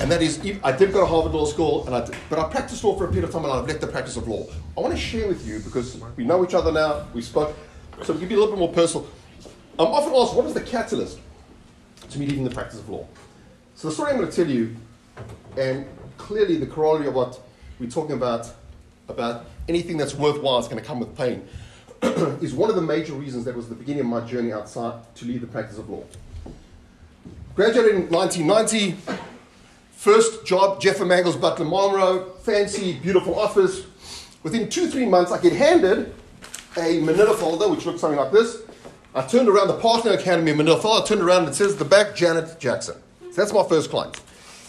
And 0.00 0.10
that 0.10 0.20
is, 0.20 0.40
I 0.64 0.72
did 0.72 0.92
go 0.92 1.00
to 1.00 1.06
Harvard 1.06 1.32
Law 1.32 1.44
School, 1.44 1.86
and 1.86 1.94
I 1.94 2.04
did, 2.04 2.16
but 2.28 2.40
I 2.40 2.48
practiced 2.48 2.82
law 2.82 2.96
for 2.96 3.04
a 3.04 3.08
period 3.08 3.24
of 3.24 3.30
time 3.30 3.44
and 3.44 3.52
I've 3.52 3.68
left 3.68 3.80
the 3.80 3.86
practice 3.86 4.16
of 4.16 4.26
law. 4.26 4.44
I 4.76 4.80
want 4.80 4.92
to 4.92 4.98
share 4.98 5.28
with 5.28 5.46
you, 5.46 5.60
because 5.60 5.96
we 6.16 6.24
know 6.24 6.44
each 6.44 6.54
other 6.54 6.72
now, 6.72 7.06
we 7.14 7.22
spoke, 7.22 7.54
so 8.02 8.14
to 8.14 8.18
give 8.18 8.30
you 8.30 8.38
a 8.38 8.40
little 8.40 8.54
bit 8.54 8.58
more 8.58 8.72
personal. 8.72 9.06
I'm 9.78 9.86
often 9.86 10.14
asked, 10.14 10.34
what 10.34 10.46
is 10.46 10.54
the 10.54 10.60
catalyst 10.60 11.18
to 12.10 12.18
me 12.18 12.26
leaving 12.26 12.44
the 12.44 12.50
practice 12.50 12.78
of 12.78 12.88
law? 12.88 13.06
So 13.74 13.88
the 13.88 13.94
story 13.94 14.12
I'm 14.12 14.18
going 14.18 14.30
to 14.30 14.36
tell 14.36 14.48
you, 14.48 14.76
and 15.56 15.86
clearly 16.16 16.56
the 16.56 16.66
corollary 16.66 17.06
of 17.06 17.14
what 17.14 17.40
we're 17.80 17.90
talking 17.90 18.14
about, 18.14 18.50
about 19.08 19.46
anything 19.68 19.96
that's 19.96 20.14
worthwhile 20.14 20.58
is 20.58 20.66
going 20.66 20.80
to 20.80 20.86
come 20.86 21.00
with 21.00 21.16
pain, 21.16 21.46
is 22.40 22.54
one 22.54 22.70
of 22.70 22.76
the 22.76 22.82
major 22.82 23.14
reasons 23.14 23.44
that 23.46 23.56
was 23.56 23.68
the 23.68 23.74
beginning 23.74 24.00
of 24.00 24.06
my 24.06 24.20
journey 24.20 24.52
outside 24.52 25.02
to 25.16 25.24
leave 25.24 25.40
the 25.40 25.46
practice 25.46 25.78
of 25.78 25.88
law. 25.88 26.04
Graduated 27.54 27.94
in 27.94 28.10
1990, 28.10 28.96
first 29.92 30.44
job, 30.44 30.80
Jeff 30.80 30.98
Mangels 30.98 31.40
Butler 31.40 31.66
Marmaro, 31.66 32.36
fancy, 32.40 32.98
beautiful 32.98 33.38
office. 33.38 33.86
Within 34.42 34.68
two, 34.68 34.88
three 34.88 35.06
months, 35.06 35.32
I 35.32 35.40
get 35.40 35.52
handed 35.52 36.14
a 36.76 37.00
manila 37.00 37.36
folder, 37.36 37.68
which 37.68 37.86
looks 37.86 38.00
something 38.00 38.18
like 38.18 38.32
this. 38.32 38.62
I 39.14 39.22
turned 39.22 39.48
around 39.48 39.68
the 39.68 39.78
Partner 39.78 40.12
Academy 40.12 40.52
manila 40.52 40.80
folder, 40.80 41.04
I 41.04 41.06
turned 41.06 41.20
around 41.20 41.42
and 41.42 41.48
it 41.50 41.54
says 41.54 41.76
the 41.76 41.84
back, 41.84 42.16
Janet 42.16 42.58
Jackson. 42.58 42.96
So 43.30 43.42
that's 43.42 43.52
my 43.52 43.64
first 43.64 43.90
client. 43.90 44.20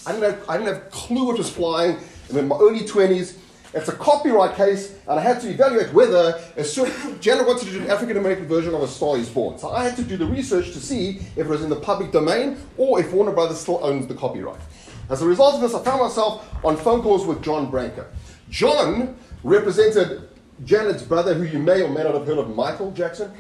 I 0.06 0.12
didn't 0.12 0.32
have, 0.32 0.50
I 0.50 0.58
didn't 0.58 0.74
have 0.74 0.84
a 0.84 0.90
clue 0.90 1.26
what 1.26 1.38
was 1.38 1.50
flying. 1.50 1.98
I'm 2.30 2.38
in 2.38 2.48
my 2.48 2.58
early 2.58 2.82
20s. 2.82 3.38
It's 3.74 3.90
a 3.90 3.96
copyright 3.96 4.56
case, 4.56 4.96
and 5.08 5.20
I 5.20 5.22
had 5.22 5.42
to 5.42 5.50
evaluate 5.50 5.92
whether 5.94 6.40
a 6.56 6.64
certain 6.64 7.20
Janet 7.20 7.46
wanted 7.46 7.66
to 7.66 7.72
do 7.72 7.82
an 7.82 7.90
African 7.90 8.16
American 8.16 8.48
version 8.48 8.74
of 8.74 8.82
A 8.82 8.88
Star 8.88 9.18
Is 9.18 9.28
Born. 9.28 9.58
So 9.58 9.70
I 9.72 9.84
had 9.84 9.98
to 9.98 10.04
do 10.04 10.16
the 10.16 10.26
research 10.26 10.72
to 10.72 10.80
see 10.80 11.20
if 11.36 11.40
it 11.40 11.48
was 11.48 11.62
in 11.62 11.70
the 11.70 11.76
public 11.76 12.12
domain 12.12 12.58
or 12.78 13.02
if 13.02 13.12
Warner 13.12 13.34
Brothers 13.34 13.60
still 13.60 13.84
owns 13.84 14.08
the 14.08 14.14
copyright. 14.14 14.62
As 15.10 15.22
a 15.22 15.28
result 15.28 15.56
of 15.56 15.62
this, 15.62 15.74
I 15.74 15.84
found 15.84 16.02
myself 16.02 16.48
on 16.64 16.78
phone 16.78 17.02
calls 17.02 17.26
with 17.26 17.44
John 17.44 17.70
Branca. 17.70 18.06
John 18.50 19.18
represented 19.44 20.30
Janet's 20.64 21.04
brother, 21.04 21.34
who 21.34 21.44
you 21.44 21.60
may 21.60 21.82
or 21.82 21.90
may 21.90 22.04
not 22.04 22.14
have 22.14 22.26
heard 22.26 22.38
of, 22.38 22.56
Michael 22.56 22.92
Jackson. 22.92 23.32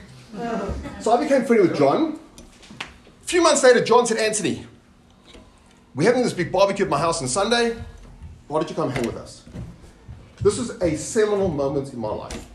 So 0.99 1.13
I 1.13 1.21
became 1.23 1.45
friendly 1.45 1.67
with 1.67 1.77
John. 1.77 2.19
A 2.81 3.25
few 3.27 3.41
months 3.41 3.63
later, 3.63 3.83
John 3.83 4.05
said, 4.05 4.17
Anthony, 4.17 4.67
we're 5.95 6.07
having 6.07 6.23
this 6.23 6.33
big 6.33 6.51
barbecue 6.51 6.85
at 6.85 6.91
my 6.91 6.99
house 6.99 7.21
on 7.21 7.27
Sunday. 7.27 7.75
Why 8.47 8.59
don't 8.59 8.69
you 8.69 8.75
come 8.75 8.89
hang 8.89 9.05
with 9.05 9.15
us? 9.15 9.45
This 10.41 10.59
was 10.59 10.71
a 10.81 10.97
seminal 10.97 11.49
moment 11.49 11.93
in 11.93 11.99
my 11.99 12.09
life. 12.09 12.45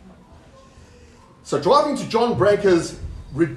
So 1.42 1.60
driving 1.60 1.96
to 1.96 2.08
John 2.08 2.36
Branca's 2.36 3.00
re- 3.32 3.56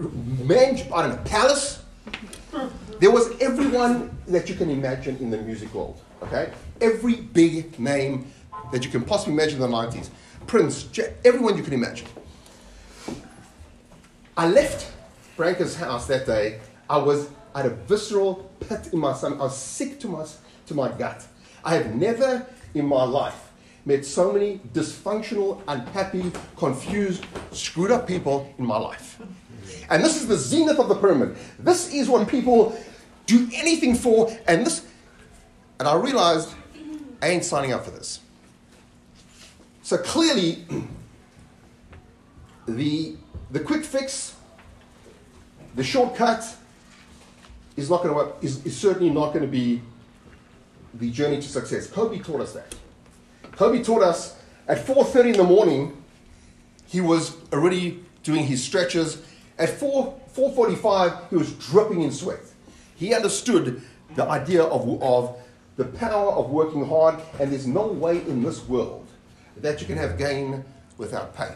man, 0.00 0.76
I 0.92 1.02
don't 1.02 1.10
know, 1.10 1.22
palace, 1.24 1.82
there 2.98 3.10
was 3.10 3.30
everyone 3.40 4.16
that 4.26 4.48
you 4.48 4.54
can 4.54 4.70
imagine 4.70 5.16
in 5.18 5.30
the 5.30 5.36
music 5.38 5.72
world. 5.74 6.00
Okay, 6.22 6.52
every 6.80 7.16
big 7.16 7.78
name 7.78 8.30
that 8.72 8.84
you 8.84 8.90
can 8.90 9.02
possibly 9.02 9.34
imagine 9.34 9.62
in 9.62 9.70
the 9.70 9.76
90s, 9.76 10.08
Prince, 10.46 10.88
everyone 11.24 11.56
you 11.56 11.62
can 11.62 11.72
imagine. 11.72 12.06
I 14.36 14.48
left 14.48 14.90
Branca's 15.36 15.76
house 15.76 16.06
that 16.06 16.26
day. 16.26 16.60
I 16.88 16.98
was 16.98 17.28
at 17.54 17.66
a 17.66 17.70
visceral 17.70 18.50
pit 18.60 18.90
in 18.92 18.98
my 18.98 19.12
stomach. 19.12 19.38
I 19.40 19.44
was 19.44 19.56
sick 19.56 20.00
to 20.00 20.08
my, 20.08 20.26
to 20.66 20.74
my 20.74 20.90
gut. 20.92 21.26
I 21.64 21.74
have 21.74 21.94
never 21.94 22.46
in 22.74 22.86
my 22.86 23.04
life 23.04 23.50
met 23.84 24.04
so 24.04 24.32
many 24.32 24.60
dysfunctional, 24.72 25.62
unhappy, 25.68 26.30
confused, 26.56 27.24
screwed 27.52 27.90
up 27.90 28.06
people 28.06 28.52
in 28.58 28.66
my 28.66 28.76
life. 28.76 29.20
And 29.88 30.04
this 30.04 30.16
is 30.16 30.26
the 30.26 30.36
zenith 30.36 30.78
of 30.78 30.88
the 30.88 30.94
pyramid. 30.94 31.36
This 31.58 31.92
is 31.92 32.08
what 32.08 32.28
people 32.28 32.78
do 33.26 33.48
anything 33.54 33.94
for. 33.94 34.30
And 34.46 34.66
this, 34.66 34.86
and 35.78 35.88
I 35.88 35.94
realized 35.94 36.50
I 37.22 37.28
ain't 37.28 37.44
signing 37.44 37.72
up 37.72 37.84
for 37.84 37.90
this. 37.90 38.20
So 39.90 39.98
clearly, 39.98 40.64
the, 42.68 43.16
the 43.50 43.58
quick 43.58 43.84
fix, 43.84 44.36
the 45.74 45.82
shortcut, 45.82 46.44
is 47.76 47.90
not 47.90 48.04
going 48.04 48.10
to 48.10 48.14
work, 48.14 48.36
is, 48.40 48.64
is 48.64 48.76
certainly 48.76 49.10
not 49.10 49.32
going 49.32 49.44
to 49.44 49.50
be 49.50 49.82
the 50.94 51.10
journey 51.10 51.38
to 51.38 51.48
success. 51.48 51.88
Kobe 51.88 52.20
taught 52.20 52.40
us 52.40 52.52
that. 52.52 52.72
Kobe 53.50 53.82
taught 53.82 54.04
us 54.04 54.40
at 54.68 54.78
4.30 54.86 55.24
in 55.24 55.32
the 55.38 55.42
morning, 55.42 56.00
he 56.86 57.00
was 57.00 57.36
already 57.52 58.04
doing 58.22 58.46
his 58.46 58.62
stretches. 58.62 59.20
At 59.58 59.70
4, 59.70 60.20
4.45, 60.36 61.30
he 61.30 61.34
was 61.34 61.52
dripping 61.54 62.02
in 62.02 62.12
sweat. 62.12 62.42
He 62.94 63.12
understood 63.12 63.82
the 64.14 64.24
idea 64.26 64.62
of, 64.62 65.02
of 65.02 65.36
the 65.76 65.86
power 65.86 66.30
of 66.30 66.48
working 66.50 66.86
hard, 66.86 67.16
and 67.40 67.50
there's 67.50 67.66
no 67.66 67.88
way 67.88 68.18
in 68.18 68.44
this 68.44 68.64
world 68.68 69.08
that 69.62 69.80
you 69.80 69.86
can 69.86 69.96
have 69.96 70.18
gain 70.18 70.64
without 70.98 71.34
pain. 71.34 71.54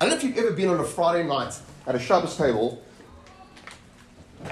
I 0.00 0.04
don't 0.04 0.10
know 0.10 0.16
if 0.16 0.24
you've 0.24 0.38
ever 0.38 0.52
been 0.52 0.68
on 0.68 0.80
a 0.80 0.84
Friday 0.84 1.26
night 1.26 1.58
at 1.86 1.94
a 1.94 1.98
Shabbos 1.98 2.36
table 2.36 2.82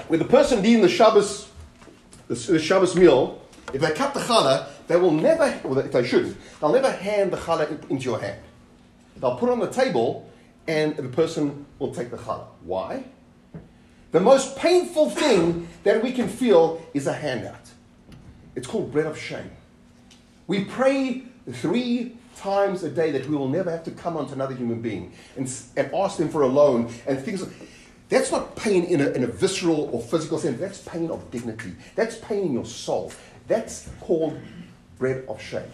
where 0.07 0.19
the 0.19 0.25
person 0.25 0.61
leading 0.61 0.81
the 0.81 0.89
Shabbos, 0.89 1.49
the, 2.27 2.35
the 2.35 2.59
Shabbos 2.59 2.95
meal, 2.95 3.41
if 3.73 3.81
they 3.81 3.91
cut 3.91 4.13
the 4.13 4.19
challah, 4.19 4.67
they 4.87 4.95
will 4.95 5.11
never, 5.11 5.59
well, 5.63 5.77
if 5.79 5.91
they 5.91 6.05
shouldn't, 6.05 6.37
they'll 6.59 6.71
never 6.71 6.91
hand 6.91 7.31
the 7.31 7.37
challah 7.37 7.89
into 7.89 8.03
your 8.03 8.19
hand. 8.19 8.39
They'll 9.17 9.35
put 9.35 9.49
it 9.49 9.53
on 9.53 9.59
the 9.59 9.71
table 9.71 10.29
and 10.67 10.95
the 10.95 11.03
person 11.03 11.65
will 11.79 11.93
take 11.93 12.11
the 12.11 12.17
challah. 12.17 12.47
Why? 12.63 13.05
The 14.11 14.19
most 14.19 14.57
painful 14.57 15.09
thing 15.09 15.67
that 15.83 16.01
we 16.01 16.11
can 16.11 16.27
feel 16.27 16.81
is 16.93 17.07
a 17.07 17.13
handout. 17.13 17.71
It's 18.55 18.67
called 18.67 18.91
bread 18.91 19.05
of 19.05 19.17
shame. 19.17 19.51
We 20.47 20.65
pray 20.65 21.23
three 21.51 22.15
times 22.35 22.83
a 22.83 22.89
day 22.89 23.11
that 23.11 23.27
we 23.27 23.35
will 23.35 23.47
never 23.47 23.71
have 23.71 23.83
to 23.83 23.91
come 23.91 24.15
onto 24.17 24.33
another 24.33 24.53
human 24.53 24.81
being 24.81 25.11
and, 25.35 25.51
and 25.75 25.93
ask 25.93 26.17
them 26.17 26.29
for 26.29 26.43
a 26.43 26.47
loan 26.47 26.93
and 27.07 27.19
things. 27.19 27.43
That's 28.09 28.31
not 28.31 28.55
pain 28.55 28.83
in 28.83 29.01
a, 29.01 29.09
in 29.11 29.23
a 29.23 29.27
visceral 29.27 29.89
or 29.91 30.01
physical 30.01 30.37
sense. 30.37 30.59
That's 30.59 30.79
pain 30.79 31.09
of 31.09 31.29
dignity. 31.31 31.75
That's 31.95 32.17
pain 32.17 32.43
in 32.45 32.53
your 32.53 32.65
soul. 32.65 33.11
That's 33.47 33.89
called 33.99 34.39
bread 34.97 35.25
of 35.27 35.41
shame. 35.41 35.71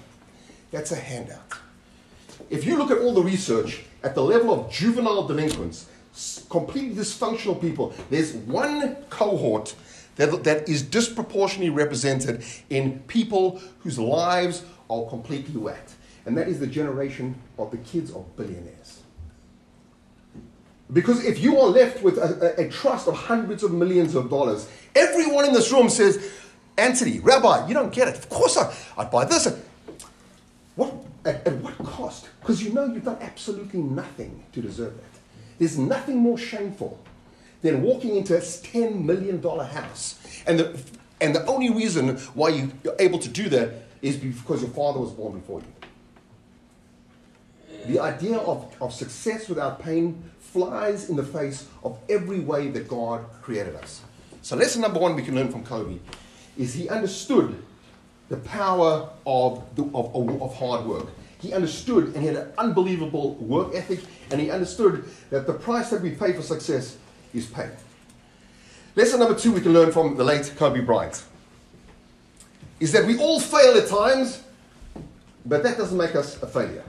That's 0.72 0.92
a 0.92 0.96
handout. 0.96 1.53
If 2.50 2.65
you 2.65 2.77
look 2.77 2.92
at 2.92 2.98
all 2.98 3.13
the 3.13 3.22
research 3.22 3.84
at 4.03 4.15
the 4.15 4.24
level 4.24 4.53
of 4.53 4.72
juvenile 4.72 5.27
delinquents, 5.27 5.88
completely 6.50 6.96
dysfunctional 6.96 7.60
people, 7.60 7.94
there's 8.10 8.34
one 8.34 8.96
cohort 9.10 9.75
that, 10.15 10.44
that 10.44 10.70
is 10.70 10.82
disproportionately 10.82 11.70
represented 11.70 12.44
in 12.70 13.00
people 13.08 13.62
whose 13.80 13.98
lives 13.98 14.63
are 14.90 15.06
completely 15.10 15.58
whacked. 15.58 15.96
And 16.25 16.38
that 16.38 16.48
is 16.48 16.60
the 16.60 16.68
generation 16.68 17.36
of 17.58 17.72
the 17.72 17.78
kids 17.78 18.12
of 18.12 18.36
billionaires. 18.36 19.02
Because 20.92 21.25
if 21.25 21.40
you 21.40 21.60
are 21.60 21.68
left 21.68 22.04
with 22.04 22.18
a, 22.18 22.60
a, 22.60 22.68
a 22.68 22.70
trust 22.70 23.08
of 23.08 23.16
hundreds 23.16 23.63
of 23.63 23.72
millions 23.72 24.16
of 24.16 24.30
dollars, 24.30 24.70
everyone 24.96 25.46
in 25.46 25.54
this 25.54 25.72
room 25.72 25.90
says, 25.90 26.32
Anthony, 26.78 27.20
Rabbi, 27.20 27.68
you 27.68 27.74
don't 27.74 27.92
get 27.92 28.08
it. 28.08 28.16
Of 28.16 28.30
course 28.30 28.58
I, 28.58 28.74
I'd 28.98 29.12
buy 29.12 29.25
this. 29.25 29.48
What, 30.75 30.94
at, 31.25 31.48
at 31.48 31.56
what 31.58 31.78
cost? 31.80 32.30
Because 32.40 32.63
you 32.63 32.74
know 32.74 32.86
you've 32.86 33.06
done 33.06 33.18
absolutely 33.22 33.82
nothing 33.82 34.44
to 34.54 34.62
deserve 34.62 34.94
it. 34.98 35.04
There's 35.60 35.78
nothing 35.78 36.18
more 36.18 36.38
shameful 36.38 37.00
than 37.62 37.82
walking 37.82 38.16
into 38.16 38.36
a 38.36 38.42
$10 38.42 39.04
million 39.04 39.42
house. 39.42 40.20
And 40.46 40.60
the, 40.60 40.80
and 41.22 41.34
the 41.34 41.46
only 41.46 41.70
reason 41.70 42.18
why 42.34 42.50
you, 42.50 42.72
you're 42.84 42.96
able 43.00 43.20
to 43.20 43.30
do 43.30 43.50
that 43.50 43.72
is 44.03 44.17
because 44.17 44.62
your 44.62 44.69
father 44.72 45.00
was 45.00 45.12
born 45.12 45.39
before 45.39 45.62
you. 45.62 45.65
The 47.88 48.00
idea 48.00 48.38
of, 48.38 48.75
of 48.79 48.93
success 48.93 49.50
without 49.50 49.81
pain 49.81 50.29
flies 50.39 51.10
in 51.10 51.15
the 51.15 51.24
face 51.24 51.67
of 51.83 51.98
every 52.10 52.41
way 52.41 52.67
that 52.67 52.88
God 52.88 53.25
created 53.41 53.75
us. 53.75 54.01
So, 54.41 54.55
lesson 54.55 54.81
number 54.81 55.00
one 55.00 55.15
we 55.15 55.24
can 55.24 55.36
learn 55.36 55.51
from 55.51 55.63
Kobe 55.63 55.98
is 56.57 56.74
he 56.74 56.89
understood 56.89 57.63
the 58.29 58.38
power 58.38 59.10
of, 59.25 59.63
the, 59.75 59.83
of, 59.95 60.15
of, 60.41 60.55
hard 60.55 60.86
work. 60.86 61.07
He 61.39 61.53
understood 61.53 62.07
and 62.07 62.17
he 62.17 62.27
had 62.27 62.36
an 62.36 62.51
unbelievable 62.57 63.36
work 63.36 63.74
ethic, 63.74 64.01
and 64.31 64.39
he 64.39 64.51
understood 64.51 65.05
that 65.29 65.48
the 65.48 65.53
price 65.53 65.89
that 65.89 66.01
we 66.01 66.12
pay 66.12 66.33
for 66.33 66.41
success 66.41 66.98
is 67.33 67.45
pain. 67.48 67.72
Lesson 68.95 69.19
number 69.19 69.38
two 69.38 69.51
we 69.51 69.62
can 69.62 69.74
learn 69.74 69.91
from 69.91 70.15
the 70.17 70.24
late 70.24 70.53
Kobe 70.57 70.81
Bryant 70.81 71.24
is 72.84 72.92
that 72.92 73.06
we 73.06 73.18
all 73.18 73.40
fail 73.40 73.78
at 73.78 73.88
times, 73.88 74.44
but 75.46 75.63
that 75.63 75.78
doesn't 75.78 75.98
make 75.98 76.16
us 76.16 76.44
a 76.44 76.48
failure. 76.48 76.84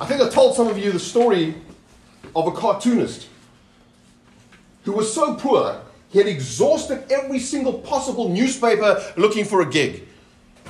I 0.00 0.06
think 0.06 0.22
I 0.22 0.30
told 0.30 0.56
some 0.56 0.66
of 0.66 0.78
you 0.78 0.90
the 0.92 0.98
story 0.98 1.54
of 2.34 2.46
a 2.46 2.52
cartoonist 2.52 3.28
who 4.84 4.92
was 4.92 5.12
so 5.12 5.34
poor 5.34 5.78
he 6.08 6.16
had 6.16 6.26
exhausted 6.26 7.04
every 7.12 7.38
single 7.38 7.74
possible 7.80 8.30
newspaper 8.30 8.98
looking 9.18 9.44
for 9.44 9.60
a 9.60 9.66
gig. 9.66 10.08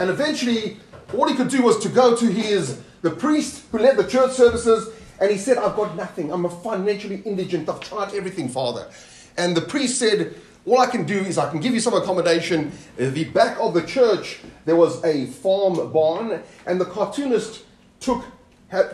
And 0.00 0.10
eventually, 0.10 0.78
all 1.16 1.28
he 1.28 1.36
could 1.36 1.48
do 1.48 1.62
was 1.62 1.78
to 1.78 1.88
go 1.88 2.16
to 2.16 2.26
his 2.26 2.82
the 3.02 3.10
priest 3.12 3.66
who 3.70 3.78
led 3.78 3.96
the 3.96 4.08
church 4.08 4.32
services 4.32 4.92
And 5.20 5.30
he 5.30 5.38
said, 5.38 5.58
I've 5.58 5.76
got 5.76 5.94
nothing. 5.94 6.32
I'm 6.32 6.44
a 6.44 6.50
financially 6.50 7.22
indigent. 7.24 7.68
I've 7.68 7.78
tried 7.78 8.14
everything, 8.14 8.48
Father. 8.48 8.88
And 9.36 9.56
the 9.56 9.60
priest 9.60 9.98
said, 9.98 10.34
All 10.68 10.80
I 10.80 10.86
can 10.86 11.04
do 11.04 11.20
is 11.20 11.38
I 11.38 11.48
can 11.48 11.60
give 11.60 11.72
you 11.72 11.80
some 11.80 11.94
accommodation. 11.94 12.72
At 12.98 13.14
the 13.14 13.24
back 13.24 13.56
of 13.58 13.72
the 13.72 13.80
church, 13.80 14.40
there 14.66 14.76
was 14.76 15.02
a 15.02 15.24
farm 15.24 15.90
barn, 15.90 16.42
and 16.66 16.78
the 16.78 16.84
cartoonist 16.84 17.64
took, 18.00 18.22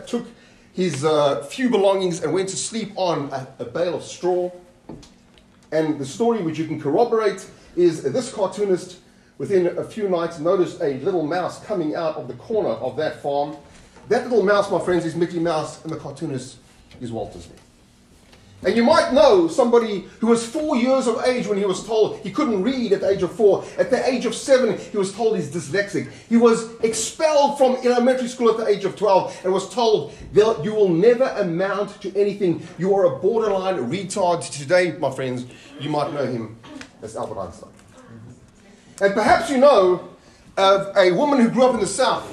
took 0.07 0.25
his 0.71 1.03
uh, 1.03 1.43
few 1.43 1.69
belongings 1.69 2.23
and 2.23 2.33
went 2.33 2.47
to 2.47 2.55
sleep 2.55 2.93
on 2.95 3.29
a, 3.33 3.47
a 3.59 3.65
bale 3.65 3.93
of 3.93 4.03
straw. 4.03 4.51
And 5.73 5.99
the 5.99 6.05
story, 6.05 6.41
which 6.41 6.57
you 6.57 6.65
can 6.65 6.79
corroborate, 6.79 7.45
is 7.75 8.03
this 8.03 8.31
cartoonist, 8.31 8.99
within 9.37 9.77
a 9.77 9.83
few 9.83 10.07
nights, 10.07 10.39
noticed 10.39 10.79
a 10.81 10.93
little 10.99 11.27
mouse 11.27 11.61
coming 11.65 11.93
out 11.93 12.15
of 12.15 12.29
the 12.29 12.35
corner 12.35 12.69
of 12.69 12.95
that 12.95 13.21
farm. 13.21 13.57
That 14.07 14.29
little 14.29 14.45
mouse, 14.45 14.71
my 14.71 14.79
friends, 14.79 15.03
is 15.03 15.13
Mickey 15.13 15.39
Mouse, 15.39 15.83
and 15.83 15.91
the 15.91 15.97
cartoonist 15.97 16.57
is 17.01 17.11
Walt 17.11 17.33
Disney. 17.33 17.57
And 18.63 18.75
you 18.75 18.83
might 18.83 19.13
know 19.13 19.47
somebody 19.47 20.05
who 20.19 20.27
was 20.27 20.43
four 20.45 20.75
years 20.75 21.05
of 21.05 21.23
age 21.25 21.45
when 21.45 21.57
he 21.57 21.65
was 21.65 21.85
told 21.85 22.17
he 22.19 22.31
couldn't 22.31 22.63
read 22.63 22.93
at 22.93 23.01
the 23.01 23.09
age 23.09 23.21
of 23.21 23.31
four. 23.31 23.63
At 23.77 23.91
the 23.91 24.09
age 24.09 24.25
of 24.25 24.33
seven, 24.33 24.77
he 24.77 24.97
was 24.97 25.13
told 25.13 25.35
he's 25.35 25.51
dyslexic. 25.51 26.09
He 26.29 26.37
was 26.37 26.69
expelled 26.81 27.59
from 27.59 27.75
elementary 27.85 28.27
school 28.27 28.49
at 28.49 28.57
the 28.57 28.67
age 28.67 28.83
of 28.83 28.95
12 28.95 29.41
and 29.43 29.53
was 29.53 29.69
told, 29.69 30.13
"They'll- 30.33 30.63
You 30.63 30.73
will 30.73 30.89
never 30.89 31.25
amount 31.37 32.01
to 32.01 32.17
anything. 32.17 32.67
You 32.79 32.95
are 32.95 33.05
a 33.05 33.19
borderline 33.19 33.77
retard. 33.89 34.49
Today, 34.49 34.95
my 34.99 35.11
friends, 35.11 35.45
you 35.79 35.89
might 35.89 36.11
know 36.13 36.25
him 36.25 36.57
as 37.03 37.15
Albert 37.15 37.39
Einstein. 37.39 37.69
And 39.01 39.13
perhaps 39.13 39.49
you 39.51 39.57
know 39.57 39.99
of 40.57 40.95
a 40.97 41.11
woman 41.11 41.39
who 41.41 41.49
grew 41.49 41.65
up 41.65 41.73
in 41.75 41.81
the 41.81 41.87
South 41.87 42.23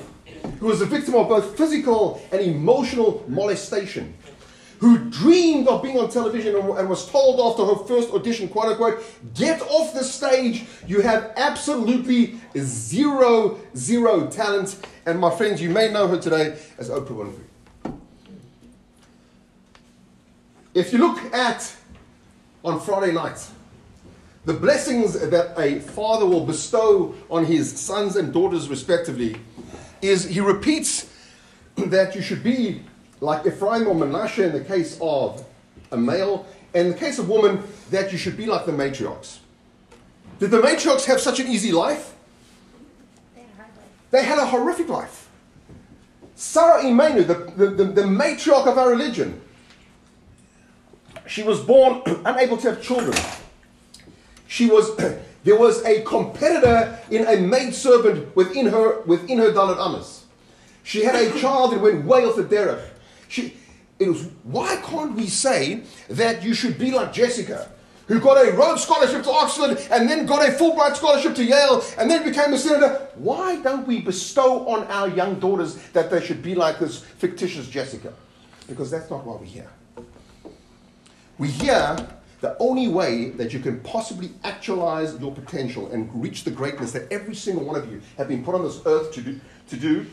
who 0.61 0.67
was 0.67 0.81
a 0.81 0.87
victim 0.87 1.15
of 1.15 1.29
both 1.29 1.57
physical 1.57 2.23
and 2.31 2.41
emotional 2.41 3.23
molestation, 3.29 4.15
who 4.83 4.99
dreamed 5.11 5.69
of 5.69 5.81
being 5.81 5.97
on 5.97 6.11
television 6.11 6.57
and, 6.57 6.89
was 6.89 7.09
told 7.09 7.39
after 7.39 7.65
her 7.65 7.87
first 7.87 8.11
audition, 8.11 8.49
quote 8.49 8.67
unquote, 8.67 9.05
get 9.33 9.63
off 9.63 9.95
the 9.95 10.03
stage, 10.03 10.65
you 10.89 11.01
have 11.01 11.33
absolutely 11.37 12.41
zero, 12.59 13.61
zero 13.77 14.27
talent. 14.27 14.85
And 15.07 15.21
my 15.21 15.31
friends, 15.31 15.63
you 15.63 15.71
may 15.71 15.93
know 15.93 16.09
her 16.09 16.19
today 16.19 16.59
as 16.79 16.91
Oprah 16.91 17.33
Winfrey. 17.85 17.95
If 20.75 20.93
you 20.93 20.99
look 20.99 21.33
at 21.33 21.77
on 22.65 22.81
Friday 22.81 23.13
night, 23.13 23.39
the 24.47 24.55
blessings 24.55 25.13
that 25.13 25.57
a 25.61 25.79
father 25.79 26.27
will 26.27 26.45
bestow 26.45 27.15
on 27.31 27.45
his 27.45 27.71
sons 27.79 28.17
and 28.17 28.33
daughters, 28.33 28.69
respectively, 28.69 29.37
is 30.01 30.25
he 30.25 30.41
repeats 30.41 31.09
that 31.77 32.17
you 32.17 32.21
should 32.21 32.43
be 32.43 32.83
like 33.23 33.47
Ephraim 33.47 33.87
or 33.87 33.95
Manasseh 33.95 34.45
in 34.45 34.53
the 34.53 34.65
case 34.65 34.99
of 35.01 35.45
a 35.93 35.97
male, 35.97 36.45
and 36.75 36.89
in 36.89 36.93
the 36.93 36.99
case 36.99 37.21
of 37.21 37.29
woman, 37.29 37.63
that 37.91 38.11
you 38.11 38.19
should 38.19 38.37
be 38.37 38.47
like 38.47 38.67
the 38.67 38.73
matriarchs. 38.73 39.39
Did 40.41 40.51
the 40.51 40.61
matriarchs 40.61 41.05
have 41.05 41.21
such 41.21 41.39
an 41.39 41.47
easy 41.47 41.71
life? 41.71 42.15
They 44.11 44.25
had 44.25 44.39
a 44.39 44.47
horrific 44.47 44.89
life. 44.89 45.31
Sarah 46.35 46.83
Imenu, 46.83 47.25
the, 47.27 47.35
the, 47.57 47.71
the, 47.71 47.85
the 47.85 48.03
matriarch 48.03 48.67
of 48.67 48.77
our 48.77 48.91
religion, 48.91 49.41
she 51.27 51.45
was 51.45 51.61
born 51.61 52.03
unable 52.27 52.57
to 52.57 52.71
have 52.71 52.83
children. 52.83 53.17
She 54.49 54.67
was 54.67 54.97
there 55.45 55.57
was 55.57 55.85
a 55.85 56.03
competitor 56.03 56.99
in 57.11 57.27
a 57.27 57.37
maidservant 57.37 58.35
within 58.35 58.67
her 58.67 59.03
within 59.03 59.39
her 59.39 59.53
Dalit 59.53 59.79
Amas. 59.79 60.27
She 60.83 61.05
had 61.05 61.15
a 61.15 61.39
child 61.39 61.73
that 61.73 61.81
went 61.81 62.05
way 62.05 62.25
off 62.25 62.35
the 62.35 62.43
derech. 62.43 62.92
She 63.33 63.57
it 63.99 64.09
was 64.09 64.29
why 64.43 64.77
can't 64.85 65.15
we 65.15 65.27
say 65.27 65.85
that 66.11 66.43
you 66.43 66.53
should 66.53 66.79
be 66.79 66.91
like 66.91 67.15
Jessica, 67.15 67.71
who 68.07 68.21
got 68.21 68.35
a 68.47 68.53
Rhodes 68.53 68.83
Scholarship 68.83 69.23
to 69.23 69.31
Oxford 69.31 69.79
and 69.91 70.07
then 70.07 70.27
got 70.27 70.47
a 70.47 70.53
Fulbright 70.53 70.97
Scholarship 70.97 71.35
to 71.37 71.45
Yale 71.45 71.83
and 71.97 72.11
then 72.11 72.25
became 72.25 72.53
a 72.53 72.59
senator? 72.59 73.09
Why 73.15 73.57
don't 73.63 73.87
we 73.87 74.03
bestow 74.03 74.69
on 74.69 74.87
our 74.89 75.09
young 75.09 75.41
daughters 75.41 75.77
that 75.95 76.11
they 76.11 76.21
should 76.21 76.43
be 76.43 76.55
like 76.55 76.79
this 76.79 77.01
fictitious 77.01 77.69
Jessica? 77.69 78.13
Because 78.69 78.91
that's 78.91 79.09
not 79.09 79.25
why 79.25 79.37
we're 79.37 79.47
here. 79.47 79.71
We 81.39 81.49
hear 81.49 81.97
the 82.43 82.55
only 82.59 82.89
way 82.89 83.31
that 83.31 83.55
you 83.55 83.61
can 83.61 83.81
possibly 83.81 84.31
actualize 84.45 85.19
your 85.19 85.33
potential 85.33 85.91
and 85.91 86.11
reach 86.21 86.45
the 86.45 86.51
greatness 86.51 86.93
that 86.93 87.11
every 87.11 87.35
single 87.35 87.65
one 87.65 87.77
of 87.77 87.91
you 87.91 88.03
have 88.19 88.29
been 88.29 88.45
put 88.45 88.55
on 88.55 88.63
this 88.63 88.83
earth 88.85 89.11
to 89.15 89.23
do, 89.23 89.41
to 89.69 89.77
do 89.77 90.07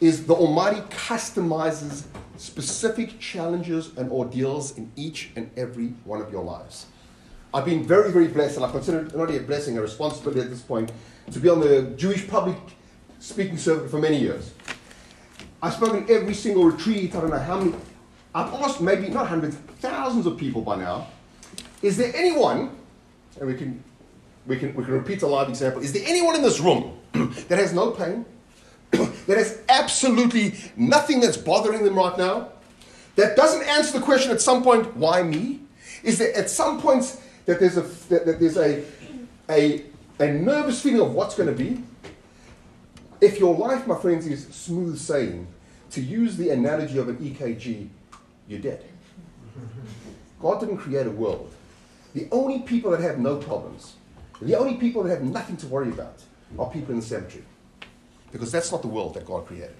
is 0.00 0.26
the 0.26 0.34
Almighty 0.34 0.80
customizes 0.82 2.04
specific 2.36 3.18
challenges 3.20 3.96
and 3.96 4.10
ordeals 4.10 4.76
in 4.76 4.90
each 4.96 5.30
and 5.36 5.50
every 5.56 5.88
one 6.04 6.20
of 6.20 6.30
your 6.32 6.42
lives. 6.42 6.86
I've 7.52 7.64
been 7.64 7.84
very, 7.84 8.10
very 8.10 8.26
blessed, 8.26 8.56
and 8.56 8.64
I 8.64 8.70
consider 8.70 9.00
it 9.00 9.14
not 9.14 9.28
only 9.28 9.36
a 9.36 9.42
blessing, 9.42 9.78
a 9.78 9.80
responsibility 9.80 10.40
at 10.40 10.50
this 10.50 10.60
point, 10.60 10.90
to 11.30 11.38
be 11.38 11.48
on 11.48 11.60
the 11.60 11.82
Jewish 11.96 12.26
public 12.26 12.56
speaking 13.20 13.56
circuit 13.56 13.90
for 13.90 13.98
many 13.98 14.18
years. 14.18 14.52
I've 15.62 15.74
spoken 15.74 16.04
every 16.10 16.34
single 16.34 16.64
retreat, 16.64 17.14
I 17.14 17.20
don't 17.20 17.30
know 17.30 17.38
how 17.38 17.60
many. 17.60 17.74
I've 18.34 18.52
asked 18.54 18.80
maybe 18.80 19.08
not 19.08 19.28
hundreds, 19.28 19.54
thousands 19.78 20.26
of 20.26 20.36
people 20.36 20.62
by 20.62 20.76
now. 20.76 21.06
Is 21.80 21.96
there 21.96 22.12
anyone, 22.14 22.76
and 23.38 23.48
we 23.48 23.54
can, 23.54 23.82
we 24.46 24.56
can, 24.56 24.74
we 24.74 24.84
can 24.84 24.92
repeat 24.92 25.22
a 25.22 25.26
live 25.26 25.48
example, 25.48 25.80
is 25.80 25.92
there 25.92 26.02
anyone 26.06 26.34
in 26.34 26.42
this 26.42 26.58
room 26.58 26.98
that 27.12 27.58
has 27.58 27.72
no 27.72 27.92
pain, 27.92 28.26
that 29.26 29.38
has 29.38 29.60
absolutely 29.68 30.54
nothing 30.76 31.20
that's 31.20 31.36
bothering 31.36 31.84
them 31.84 31.96
right 31.96 32.16
now, 32.18 32.50
that 33.16 33.36
doesn't 33.36 33.62
answer 33.68 33.98
the 33.98 34.04
question 34.04 34.30
at 34.32 34.40
some 34.40 34.62
point, 34.62 34.96
why 34.96 35.22
me? 35.22 35.60
Is 36.02 36.18
there 36.18 36.36
at 36.36 36.50
some 36.50 36.80
points 36.80 37.20
that 37.46 37.60
there's 37.60 37.76
a, 37.76 37.82
that, 37.82 38.26
that 38.26 38.40
there's 38.40 38.56
a, 38.56 38.84
a, 39.48 39.84
a 40.18 40.32
nervous 40.32 40.82
feeling 40.82 41.00
of 41.00 41.14
what's 41.14 41.34
going 41.34 41.48
to 41.48 41.54
be? 41.54 41.82
If 43.20 43.38
your 43.38 43.54
life, 43.54 43.86
my 43.86 43.98
friends, 43.98 44.26
is 44.26 44.46
smooth 44.48 44.98
sailing, 44.98 45.46
to 45.92 46.00
use 46.00 46.36
the 46.36 46.50
analogy 46.50 46.98
of 46.98 47.08
an 47.08 47.16
EKG, 47.16 47.88
you're 48.48 48.60
dead. 48.60 48.84
God 50.40 50.60
didn't 50.60 50.78
create 50.78 51.06
a 51.06 51.10
world. 51.10 51.50
The 52.14 52.28
only 52.30 52.60
people 52.60 52.90
that 52.90 53.00
have 53.00 53.18
no 53.18 53.36
problems, 53.36 53.94
the 54.42 54.56
only 54.56 54.74
people 54.74 55.02
that 55.04 55.10
have 55.10 55.22
nothing 55.22 55.56
to 55.58 55.66
worry 55.68 55.88
about, 55.88 56.22
are 56.58 56.68
people 56.70 56.92
in 56.92 57.00
the 57.00 57.06
cemetery. 57.06 57.44
Because 58.34 58.50
that's 58.50 58.72
not 58.72 58.82
the 58.82 58.88
world 58.88 59.14
that 59.14 59.24
God 59.24 59.46
created. 59.46 59.76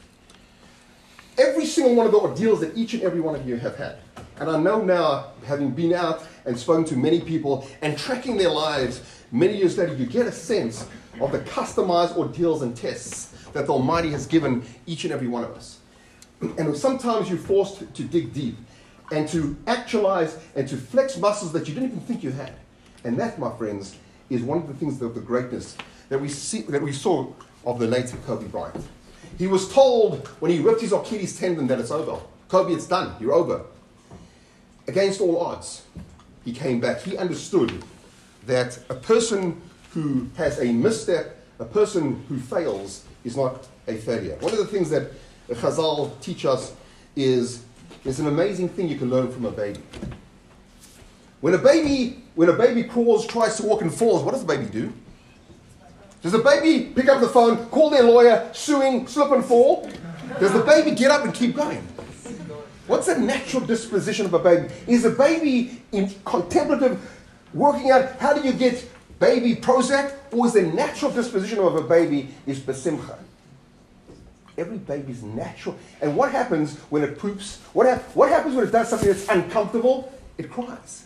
Every 1.36 1.66
single 1.66 1.96
one 1.96 2.06
of 2.06 2.12
the 2.12 2.18
ordeals 2.18 2.60
that 2.60 2.76
each 2.76 2.94
and 2.94 3.02
every 3.02 3.18
one 3.18 3.34
of 3.34 3.48
you 3.48 3.56
have 3.56 3.76
had, 3.76 3.96
and 4.38 4.48
I 4.48 4.56
know 4.60 4.80
now, 4.80 5.32
having 5.44 5.72
been 5.72 5.92
out 5.92 6.24
and 6.44 6.56
spoken 6.56 6.84
to 6.84 6.96
many 6.96 7.20
people 7.20 7.66
and 7.82 7.98
tracking 7.98 8.36
their 8.36 8.50
lives 8.50 9.00
many 9.32 9.56
years 9.56 9.76
later, 9.76 9.94
you 9.94 10.06
get 10.06 10.28
a 10.28 10.32
sense 10.32 10.86
of 11.20 11.32
the 11.32 11.40
customized 11.40 12.16
ordeals 12.16 12.62
and 12.62 12.76
tests 12.76 13.34
that 13.54 13.66
the 13.66 13.72
Almighty 13.72 14.10
has 14.12 14.24
given 14.24 14.64
each 14.86 15.02
and 15.02 15.12
every 15.12 15.26
one 15.26 15.42
of 15.42 15.50
us. 15.50 15.80
And 16.56 16.76
sometimes 16.76 17.28
you're 17.28 17.38
forced 17.38 17.92
to 17.92 18.02
dig 18.04 18.32
deep 18.32 18.56
and 19.10 19.28
to 19.30 19.56
actualize 19.66 20.38
and 20.54 20.68
to 20.68 20.76
flex 20.76 21.18
muscles 21.18 21.52
that 21.54 21.66
you 21.66 21.74
didn't 21.74 21.88
even 21.88 22.00
think 22.02 22.22
you 22.22 22.30
had. 22.30 22.52
And 23.02 23.18
that, 23.18 23.36
my 23.36 23.50
friends, 23.56 23.96
is 24.30 24.42
one 24.42 24.58
of 24.58 24.68
the 24.68 24.74
things 24.74 25.02
of 25.02 25.16
the 25.16 25.20
greatness 25.20 25.76
that 26.08 26.20
we 26.20 26.28
see 26.28 26.62
that 26.62 26.80
we 26.80 26.92
saw 26.92 27.32
of 27.66 27.78
the 27.78 27.86
late 27.86 28.12
Kobe 28.26 28.46
Bryant. 28.46 28.84
He 29.38 29.46
was 29.46 29.72
told 29.72 30.28
when 30.40 30.50
he 30.50 30.60
ripped 30.60 30.80
his 30.80 30.92
Achilles 30.92 31.38
tendon 31.38 31.66
that 31.66 31.80
it's 31.80 31.90
over. 31.90 32.20
Kobe, 32.48 32.72
it's 32.72 32.86
done. 32.86 33.14
You're 33.20 33.32
over. 33.32 33.62
Against 34.86 35.20
all 35.20 35.40
odds, 35.40 35.82
he 36.44 36.52
came 36.52 36.80
back. 36.80 37.00
He 37.00 37.16
understood 37.16 37.82
that 38.46 38.78
a 38.88 38.94
person 38.94 39.60
who 39.90 40.28
has 40.36 40.60
a 40.60 40.72
misstep, 40.72 41.36
a 41.58 41.64
person 41.64 42.24
who 42.28 42.38
fails, 42.38 43.04
is 43.24 43.36
not 43.36 43.66
a 43.88 43.96
failure. 43.96 44.36
One 44.40 44.52
of 44.52 44.58
the 44.58 44.66
things 44.66 44.90
that 44.90 45.10
Chazal 45.48 46.20
teach 46.20 46.44
us 46.44 46.74
is 47.16 47.64
it's 48.04 48.18
an 48.18 48.26
amazing 48.26 48.68
thing 48.68 48.88
you 48.88 48.98
can 48.98 49.08
learn 49.08 49.30
from 49.32 49.46
a 49.46 49.50
baby. 49.50 49.80
When 51.40 51.54
a 51.54 51.58
baby, 51.58 52.22
when 52.34 52.48
a 52.48 52.52
baby 52.52 52.84
crawls, 52.84 53.26
tries 53.26 53.56
to 53.56 53.66
walk 53.66 53.82
and 53.82 53.92
falls, 53.92 54.22
what 54.22 54.32
does 54.32 54.44
the 54.44 54.46
baby 54.46 54.66
do? 54.66 54.92
Does 56.24 56.32
the 56.32 56.38
baby 56.38 56.86
pick 56.86 57.06
up 57.08 57.20
the 57.20 57.28
phone, 57.28 57.66
call 57.66 57.90
their 57.90 58.02
lawyer, 58.02 58.48
suing, 58.54 59.06
slip 59.06 59.30
and 59.30 59.44
fall? 59.44 59.90
Does 60.40 60.54
the 60.54 60.62
baby 60.62 60.92
get 60.92 61.10
up 61.10 61.22
and 61.22 61.34
keep 61.34 61.54
going? 61.54 61.86
What's 62.86 63.08
the 63.08 63.18
natural 63.18 63.62
disposition 63.66 64.24
of 64.24 64.32
a 64.32 64.38
baby? 64.38 64.72
Is 64.86 65.04
a 65.04 65.10
baby 65.10 65.82
in 65.92 66.10
contemplative, 66.24 66.98
working 67.52 67.90
out 67.90 68.18
how 68.20 68.32
do 68.32 68.40
you 68.40 68.54
get 68.54 68.90
baby 69.20 69.54
Prozac, 69.54 70.14
or 70.32 70.46
is 70.46 70.54
the 70.54 70.62
natural 70.62 71.10
disposition 71.10 71.58
of 71.58 71.76
a 71.76 71.82
baby 71.82 72.30
is 72.46 72.58
besimcha? 72.58 73.18
Every 74.56 74.78
baby's 74.78 75.22
natural. 75.22 75.76
And 76.00 76.16
what 76.16 76.32
happens 76.32 76.78
when 76.88 77.02
it 77.02 77.18
poops? 77.18 77.58
What, 77.74 77.86
hap- 77.86 78.16
what 78.16 78.30
happens 78.30 78.54
when 78.54 78.66
it 78.66 78.70
does 78.70 78.88
something 78.88 79.08
that's 79.08 79.28
uncomfortable? 79.28 80.10
It 80.38 80.50
cries. 80.50 81.04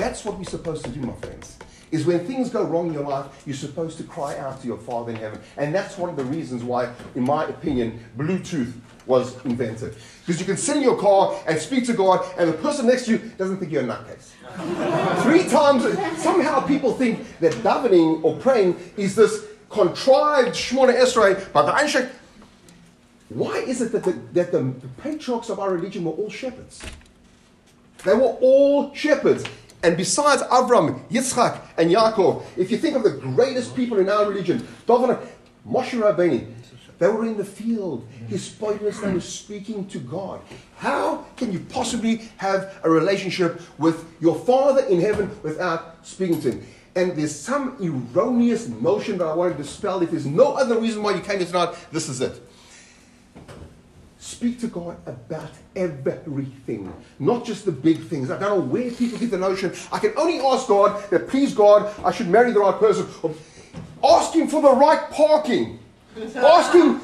That's 0.00 0.24
what 0.24 0.38
we're 0.38 0.44
supposed 0.44 0.82
to 0.86 0.90
do, 0.90 1.00
my 1.00 1.12
friends. 1.16 1.58
Is 1.90 2.06
when 2.06 2.20
things 2.26 2.48
go 2.48 2.62
wrong 2.64 2.86
in 2.86 2.94
your 2.94 3.06
life, 3.06 3.26
you're 3.44 3.54
supposed 3.54 3.98
to 3.98 4.04
cry 4.04 4.38
out 4.38 4.60
to 4.62 4.66
your 4.66 4.78
Father 4.78 5.10
in 5.10 5.18
heaven. 5.18 5.40
And 5.58 5.74
that's 5.74 5.98
one 5.98 6.08
of 6.08 6.16
the 6.16 6.24
reasons 6.24 6.64
why, 6.64 6.90
in 7.16 7.24
my 7.24 7.44
opinion, 7.44 8.02
Bluetooth 8.16 8.72
was 9.06 9.44
invented. 9.44 9.96
Because 10.24 10.40
you 10.40 10.46
can 10.46 10.56
sit 10.56 10.78
in 10.78 10.82
your 10.82 10.96
car 10.96 11.38
and 11.46 11.58
speak 11.58 11.84
to 11.86 11.92
God, 11.92 12.24
and 12.38 12.48
the 12.48 12.54
person 12.54 12.86
next 12.86 13.06
to 13.06 13.12
you 13.12 13.18
doesn't 13.36 13.58
think 13.58 13.72
you're 13.72 13.82
a 13.82 13.86
nutcase. 13.86 14.30
Three 15.22 15.46
times, 15.48 15.82
somehow 16.22 16.60
people 16.60 16.94
think 16.94 17.38
that 17.40 17.52
davening 17.54 18.24
or 18.24 18.36
praying 18.36 18.78
is 18.96 19.14
this 19.14 19.44
contrived 19.68 20.54
Shemona 20.54 20.98
Esrei, 20.98 21.52
by 21.52 21.62
the 21.62 21.74
Einstein. 21.74 22.08
Why 23.28 23.58
is 23.58 23.82
it 23.82 23.92
that, 23.92 24.04
the, 24.04 24.12
that 24.32 24.50
the, 24.50 24.62
the 24.62 24.88
patriarchs 25.02 25.50
of 25.50 25.58
our 25.58 25.72
religion 25.72 26.04
were 26.04 26.12
all 26.12 26.30
shepherds? 26.30 26.82
They 28.04 28.14
were 28.14 28.36
all 28.40 28.94
shepherds. 28.94 29.44
And 29.82 29.96
besides 29.96 30.42
Avram, 30.42 31.08
Yitzchak, 31.08 31.60
and 31.78 31.90
Yaakov, 31.90 32.44
if 32.56 32.70
you 32.70 32.76
think 32.76 32.96
of 32.96 33.02
the 33.02 33.10
greatest 33.10 33.74
people 33.74 33.98
in 33.98 34.08
our 34.08 34.26
religion, 34.26 34.66
David, 34.86 35.18
Moshe 35.66 35.98
Rabbeinu, 35.98 36.46
they 36.98 37.08
were 37.08 37.24
in 37.24 37.38
the 37.38 37.44
field. 37.44 38.06
His 38.28 38.44
spotless 38.44 39.00
they 39.00 39.10
were 39.10 39.22
speaking 39.22 39.86
to 39.88 39.98
God. 39.98 40.42
How 40.76 41.24
can 41.36 41.50
you 41.50 41.60
possibly 41.60 42.28
have 42.36 42.78
a 42.84 42.90
relationship 42.90 43.62
with 43.78 44.04
your 44.20 44.38
Father 44.38 44.84
in 44.84 45.00
heaven 45.00 45.30
without 45.42 46.06
speaking 46.06 46.42
to 46.42 46.52
Him? 46.52 46.66
And 46.94 47.16
there's 47.16 47.34
some 47.34 47.76
erroneous 47.80 48.68
notion 48.68 49.16
that 49.18 49.24
I 49.24 49.34
want 49.34 49.56
to 49.56 49.62
dispel. 49.62 50.02
If 50.02 50.10
there's 50.10 50.26
no 50.26 50.52
other 50.52 50.78
reason 50.78 51.02
why 51.02 51.14
you 51.14 51.22
came 51.22 51.38
here 51.38 51.46
tonight, 51.46 51.74
this 51.90 52.10
is 52.10 52.20
it. 52.20 52.38
Speak 54.30 54.60
to 54.60 54.68
God 54.68 54.96
about 55.06 55.50
everything, 55.74 56.92
not 57.18 57.44
just 57.44 57.64
the 57.64 57.72
big 57.72 58.00
things. 58.04 58.30
I 58.30 58.38
don't 58.38 58.58
know 58.58 58.64
where 58.64 58.88
people 58.92 59.18
get 59.18 59.32
the 59.32 59.38
notion. 59.38 59.74
I 59.90 59.98
can 59.98 60.12
only 60.16 60.38
ask 60.38 60.68
God 60.68 61.10
that, 61.10 61.28
please 61.28 61.52
God, 61.52 61.92
I 62.04 62.12
should 62.12 62.28
marry 62.28 62.52
the 62.52 62.60
right 62.60 62.78
person. 62.78 63.08
Ask 64.04 64.32
Him 64.32 64.46
for 64.46 64.62
the 64.62 64.72
right 64.72 65.10
parking. 65.10 65.80
Ask 66.36 66.72
Him. 66.72 67.00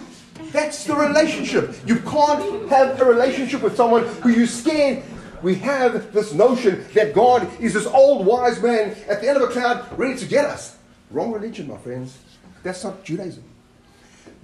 That's 0.53 0.85
the 0.85 0.95
relationship. 0.95 1.75
You 1.85 1.97
can't 1.97 2.71
have 2.71 3.01
a 3.01 3.05
relationship 3.05 3.61
with 3.61 3.77
someone 3.77 4.07
who 4.07 4.31
you're 4.31 4.47
scared. 4.47 5.03
We 5.43 5.57
have 5.57 6.13
this 6.13 6.33
notion 6.33 6.87
that 6.95 7.13
God 7.13 7.51
is 7.61 7.75
this 7.75 7.87
old 7.87 8.25
wise 8.25 8.63
man 8.63 8.97
at 9.09 9.21
the 9.21 9.29
end 9.29 9.43
of 9.43 9.51
a 9.51 9.53
cloud 9.53 9.85
ready 9.99 10.17
to 10.17 10.27
get 10.27 10.45
us. 10.45 10.77
Wrong 11.11 11.33
religion, 11.33 11.67
my 11.67 11.77
friends. 11.77 12.17
That's 12.63 12.85
not 12.85 13.03
Judaism. 13.03 13.43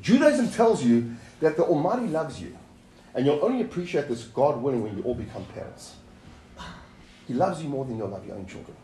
Judaism 0.01 0.51
tells 0.51 0.83
you 0.85 1.15
that 1.39 1.57
the 1.57 1.63
Almighty 1.63 2.09
loves 2.09 2.41
you. 2.41 2.59
And 3.15 3.27
you'll 3.27 3.45
only 3.45 3.61
appreciate 3.63 4.09
this, 4.09 4.25
God 4.25 4.63
willing, 4.63 4.83
when 4.83 4.97
you 4.97 5.03
all 5.05 5.15
become 5.15 5.45
parents. 5.47 5.97
He 7.29 7.35
loves 7.35 7.63
you 7.63 7.69
more 7.69 7.85
than 7.85 7.99
you'll 7.99 8.09
love 8.09 8.27
your 8.27 8.37
own 8.37 8.47
children. 8.47 8.77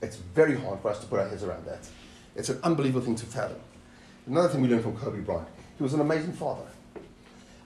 It's 0.00 0.16
very 0.16 0.56
hard 0.56 0.80
for 0.80 0.90
us 0.90 0.98
to 1.00 1.06
put 1.06 1.20
our 1.20 1.28
heads 1.28 1.44
around 1.44 1.66
that. 1.66 1.88
It's 2.34 2.48
an 2.48 2.58
unbelievable 2.62 3.04
thing 3.04 3.16
to 3.16 3.26
fathom. 3.26 3.60
Another 4.26 4.48
thing 4.48 4.62
we 4.62 4.68
learned 4.68 4.82
from 4.82 4.96
Kobe 4.96 5.20
Bryant, 5.20 5.48
he 5.76 5.82
was 5.82 5.94
an 5.94 6.00
amazing 6.00 6.32
father. 6.32 6.64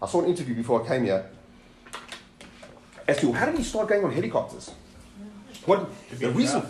I 0.01 0.07
saw 0.07 0.23
an 0.23 0.29
interview 0.29 0.55
before 0.55 0.83
I 0.83 0.89
came 0.89 1.05
here 1.05 1.31
as 3.09 3.21
to 3.21 3.33
how 3.33 3.47
did 3.47 3.57
he 3.57 3.63
start 3.65 3.89
going 3.89 4.05
on 4.05 4.13
helicopters? 4.13 4.73
What, 5.65 5.89
the, 6.19 6.31
reason, 6.31 6.63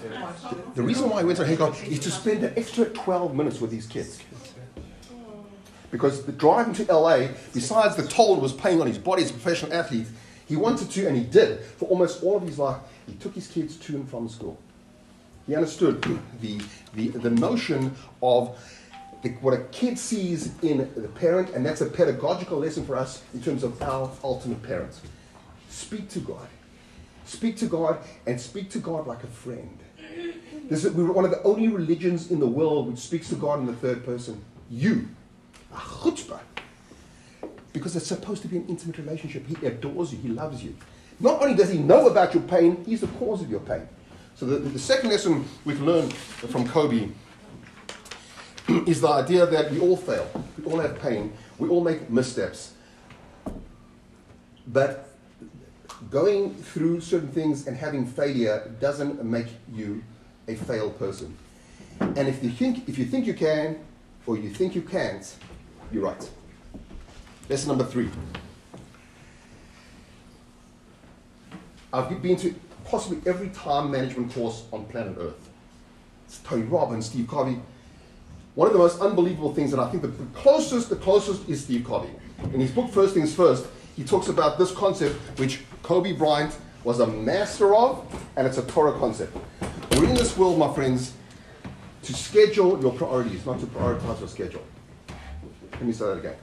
the 0.75 0.83
reason 0.83 1.11
why 1.11 1.21
he 1.21 1.27
went 1.27 1.39
on 1.39 1.47
helicopter 1.47 1.85
is 1.85 1.99
to 2.01 2.11
spend 2.11 2.45
an 2.45 2.55
extra 2.57 2.87
12 2.87 3.35
minutes 3.35 3.61
with 3.61 3.71
these 3.71 3.87
kids. 3.87 4.21
Because 5.97 6.25
the 6.25 6.33
driving 6.33 6.75
to 6.75 6.93
LA, 6.93 7.29
besides 7.55 7.97
the 7.97 8.07
toll 8.07 8.37
was 8.37 8.53
paying 8.53 8.83
on 8.83 8.87
his 8.87 8.99
body 8.99 9.23
as 9.23 9.31
a 9.31 9.33
professional 9.33 9.73
athlete, 9.73 10.07
he 10.47 10.55
wanted 10.55 10.91
to, 10.91 11.07
and 11.07 11.17
he 11.17 11.25
did, 11.25 11.61
for 11.61 11.87
almost 11.87 12.23
all 12.23 12.37
of 12.37 12.43
his 12.43 12.59
life, 12.59 12.77
he 13.07 13.15
took 13.15 13.35
his 13.35 13.47
kids 13.47 13.77
to 13.79 13.97
and 13.97 14.07
from 14.07 14.29
school. 14.29 14.59
He 15.47 15.57
understood 15.57 16.03
the, 16.43 16.61
the, 16.95 17.09
the 17.09 17.31
notion 17.31 17.95
of 18.23 18.59
the, 19.23 19.31
what 19.41 19.55
a 19.55 19.63
kid 19.73 19.99
sees 19.99 20.53
in 20.63 20.79
the 20.97 21.09
parent, 21.09 21.55
and 21.55 21.65
that's 21.65 21.81
a 21.81 21.87
pedagogical 21.87 22.59
lesson 22.59 22.85
for 22.85 22.95
us 22.95 23.23
in 23.33 23.43
terms 23.43 23.65
of 23.65 23.81
our 23.81 24.11
ultimate 24.23 24.63
parents. 24.63 25.01
Speak 25.71 26.11
to 26.11 26.19
God. 26.19 26.47
Speak 27.25 27.57
to 27.57 27.67
God 27.67 28.01
and 28.27 28.39
speak 28.39 28.69
to 28.71 28.81
God 28.81 29.07
like 29.07 29.25
a 29.25 29.29
friend. 29.29 29.79
This 30.69 30.85
is, 30.85 30.93
we're 30.93 31.11
one 31.11 31.25
of 31.25 31.31
the 31.31 31.43
only 31.43 31.69
religions 31.69 32.31
in 32.31 32.39
the 32.39 32.47
world 32.47 32.87
which 32.87 32.99
speaks 32.99 33.31
to 33.31 33.35
God 33.35 33.61
in 33.61 33.67
the 33.67 33.73
third 33.73 34.05
person. 34.05 34.45
You. 34.69 35.09
Chutzpah. 35.77 36.41
Because 37.73 37.95
it's 37.97 38.07
supposed 38.07 38.43
to 38.43 38.49
be 38.49 38.57
an 38.57 38.67
intimate 38.69 38.99
relationship. 38.99 39.47
He 39.47 39.67
adores 39.67 40.13
you, 40.13 40.19
he 40.19 40.29
loves 40.29 40.63
you. 40.63 40.75
Not 41.21 41.43
only 41.43 41.55
does 41.55 41.71
he 41.71 41.79
know 41.79 42.09
about 42.09 42.35
your 42.35 42.43
pain, 42.43 42.85
he's 42.85 43.01
the 43.01 43.07
cause 43.07 43.43
of 43.43 43.51
your 43.51 43.61
pain. 43.61 43.89
So 44.35 44.45
the, 44.45 44.57
the 44.59 44.79
second 44.79 45.11
lesson 45.11 45.47
we 45.65 45.75
can 45.75 45.87
learn 45.87 46.11
from 46.11 46.69
Kobe 46.69 47.09
is 48.87 49.01
the 49.01 49.09
idea 49.09 49.47
that 49.47 49.71
we 49.71 49.81
all 49.81 49.97
fail. 49.97 50.29
We 50.59 50.71
all 50.71 50.79
have 50.79 51.01
pain. 51.01 51.33
We 51.59 51.69
all 51.69 51.83
make 51.83 52.11
missteps. 52.11 52.75
But 54.67 55.09
going 56.11 56.55
through 56.55 57.01
certain 57.01 57.29
things 57.29 57.67
and 57.67 57.77
having 57.77 58.07
failure 58.07 58.71
doesn't 58.81 59.25
make 59.25 59.47
you 59.73 60.03
a 60.49 60.55
failed 60.55 60.99
person. 60.99 61.37
And 62.01 62.29
if 62.29 62.43
you 62.43 62.51
think 62.51 62.89
if 62.89 62.99
you 62.99 63.07
think 63.07 63.27
you 63.27 63.35
can 63.35 63.79
or 64.27 64.37
you 64.37 64.51
think 64.51 64.75
you 64.75 64.83
can't, 64.83 65.35
you're 65.93 66.05
right. 66.05 66.31
Lesson 67.49 67.69
number 67.69 67.85
three. 67.85 68.09
I've 71.93 72.21
been 72.21 72.37
to 72.37 72.55
possibly 72.85 73.19
every 73.29 73.49
time 73.51 73.91
management 73.91 74.33
course 74.33 74.65
on 74.73 74.85
planet 74.87 75.17
Earth. 75.19 75.49
It's 76.27 76.39
Tony 76.39 76.63
Robbins, 76.63 77.07
Steve 77.07 77.29
Covey. 77.29 77.61
One 78.55 78.67
of 78.67 78.73
the 78.73 78.79
most 78.79 79.01
unbelievable 79.01 79.55
things, 79.55 79.73
and 79.73 79.81
I 79.81 79.89
think 79.91 80.03
the 80.03 80.13
closest, 80.35 80.89
the 80.89 80.97
closest 80.97 81.49
is 81.49 81.63
Steve 81.63 81.85
Covey. 81.85 82.11
In 82.53 82.61
his 82.61 82.71
book, 82.71 82.91
First 82.91 83.15
Things 83.15 83.35
First, 83.35 83.67
he 83.97 84.05
talks 84.05 84.29
about 84.29 84.59
this 84.59 84.73
concept 84.73 85.15
which 85.39 85.63
Kobe 85.83 86.13
Bryant 86.13 86.57
was 86.85 87.01
a 87.01 87.07
master 87.07 87.75
of, 87.75 88.05
and 88.37 88.47
it's 88.47 88.59
a 88.59 88.63
Torah 88.63 88.99
concept. 88.99 89.37
We're 89.93 90.05
in 90.05 90.15
this 90.15 90.37
world, 90.37 90.59
my 90.59 90.73
friends, 90.75 91.13
to 92.03 92.15
schedule 92.15 92.81
your 92.81 92.93
priorities, 92.93 93.45
not 93.47 93.61
to 93.61 93.67
prioritize 93.67 94.21
your 94.21 94.29
schedule. 94.29 94.63
Let 95.77 95.85
me 95.85 95.93
say 95.93 96.07
that 96.07 96.19
again. 96.19 96.37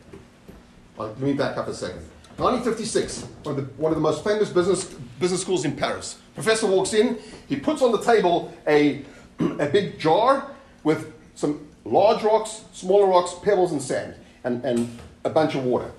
Uh, 0.99 1.07
let 1.07 1.19
me 1.19 1.33
back 1.33 1.57
up 1.57 1.67
a 1.67 1.73
second. 1.73 2.03
1956, 2.37 3.23
one 3.43 3.57
of 3.57 3.65
the, 3.65 3.73
one 3.81 3.91
of 3.91 3.95
the 3.95 4.01
most 4.01 4.23
famous 4.23 4.49
business, 4.49 4.85
business 5.19 5.41
schools 5.41 5.65
in 5.65 5.75
Paris. 5.75 6.19
Professor 6.35 6.67
walks 6.67 6.93
in, 6.93 7.17
he 7.47 7.55
puts 7.55 7.81
on 7.81 7.91
the 7.91 8.01
table 8.01 8.53
a, 8.67 9.03
a 9.39 9.67
big 9.67 9.99
jar 9.99 10.51
with 10.83 11.13
some 11.33 11.67
large 11.83 12.23
rocks, 12.23 12.63
smaller 12.73 13.07
rocks, 13.07 13.33
pebbles, 13.43 13.71
and 13.71 13.81
sand, 13.81 14.13
and, 14.43 14.63
and 14.63 14.99
a 15.25 15.29
bunch 15.29 15.55
of 15.55 15.63
water. 15.63 15.91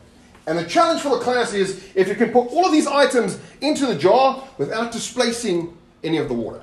And 0.46 0.56
the 0.56 0.64
challenge 0.64 1.00
for 1.00 1.10
the 1.10 1.20
class 1.24 1.54
is 1.54 1.90
if 1.94 2.06
you 2.06 2.14
can 2.14 2.30
put 2.30 2.48
all 2.52 2.64
of 2.64 2.72
these 2.72 2.86
items 2.86 3.40
into 3.60 3.86
the 3.86 3.96
jar 3.96 4.46
without 4.58 4.92
displacing 4.92 5.76
any 6.04 6.18
of 6.18 6.28
the 6.28 6.34
water. 6.34 6.62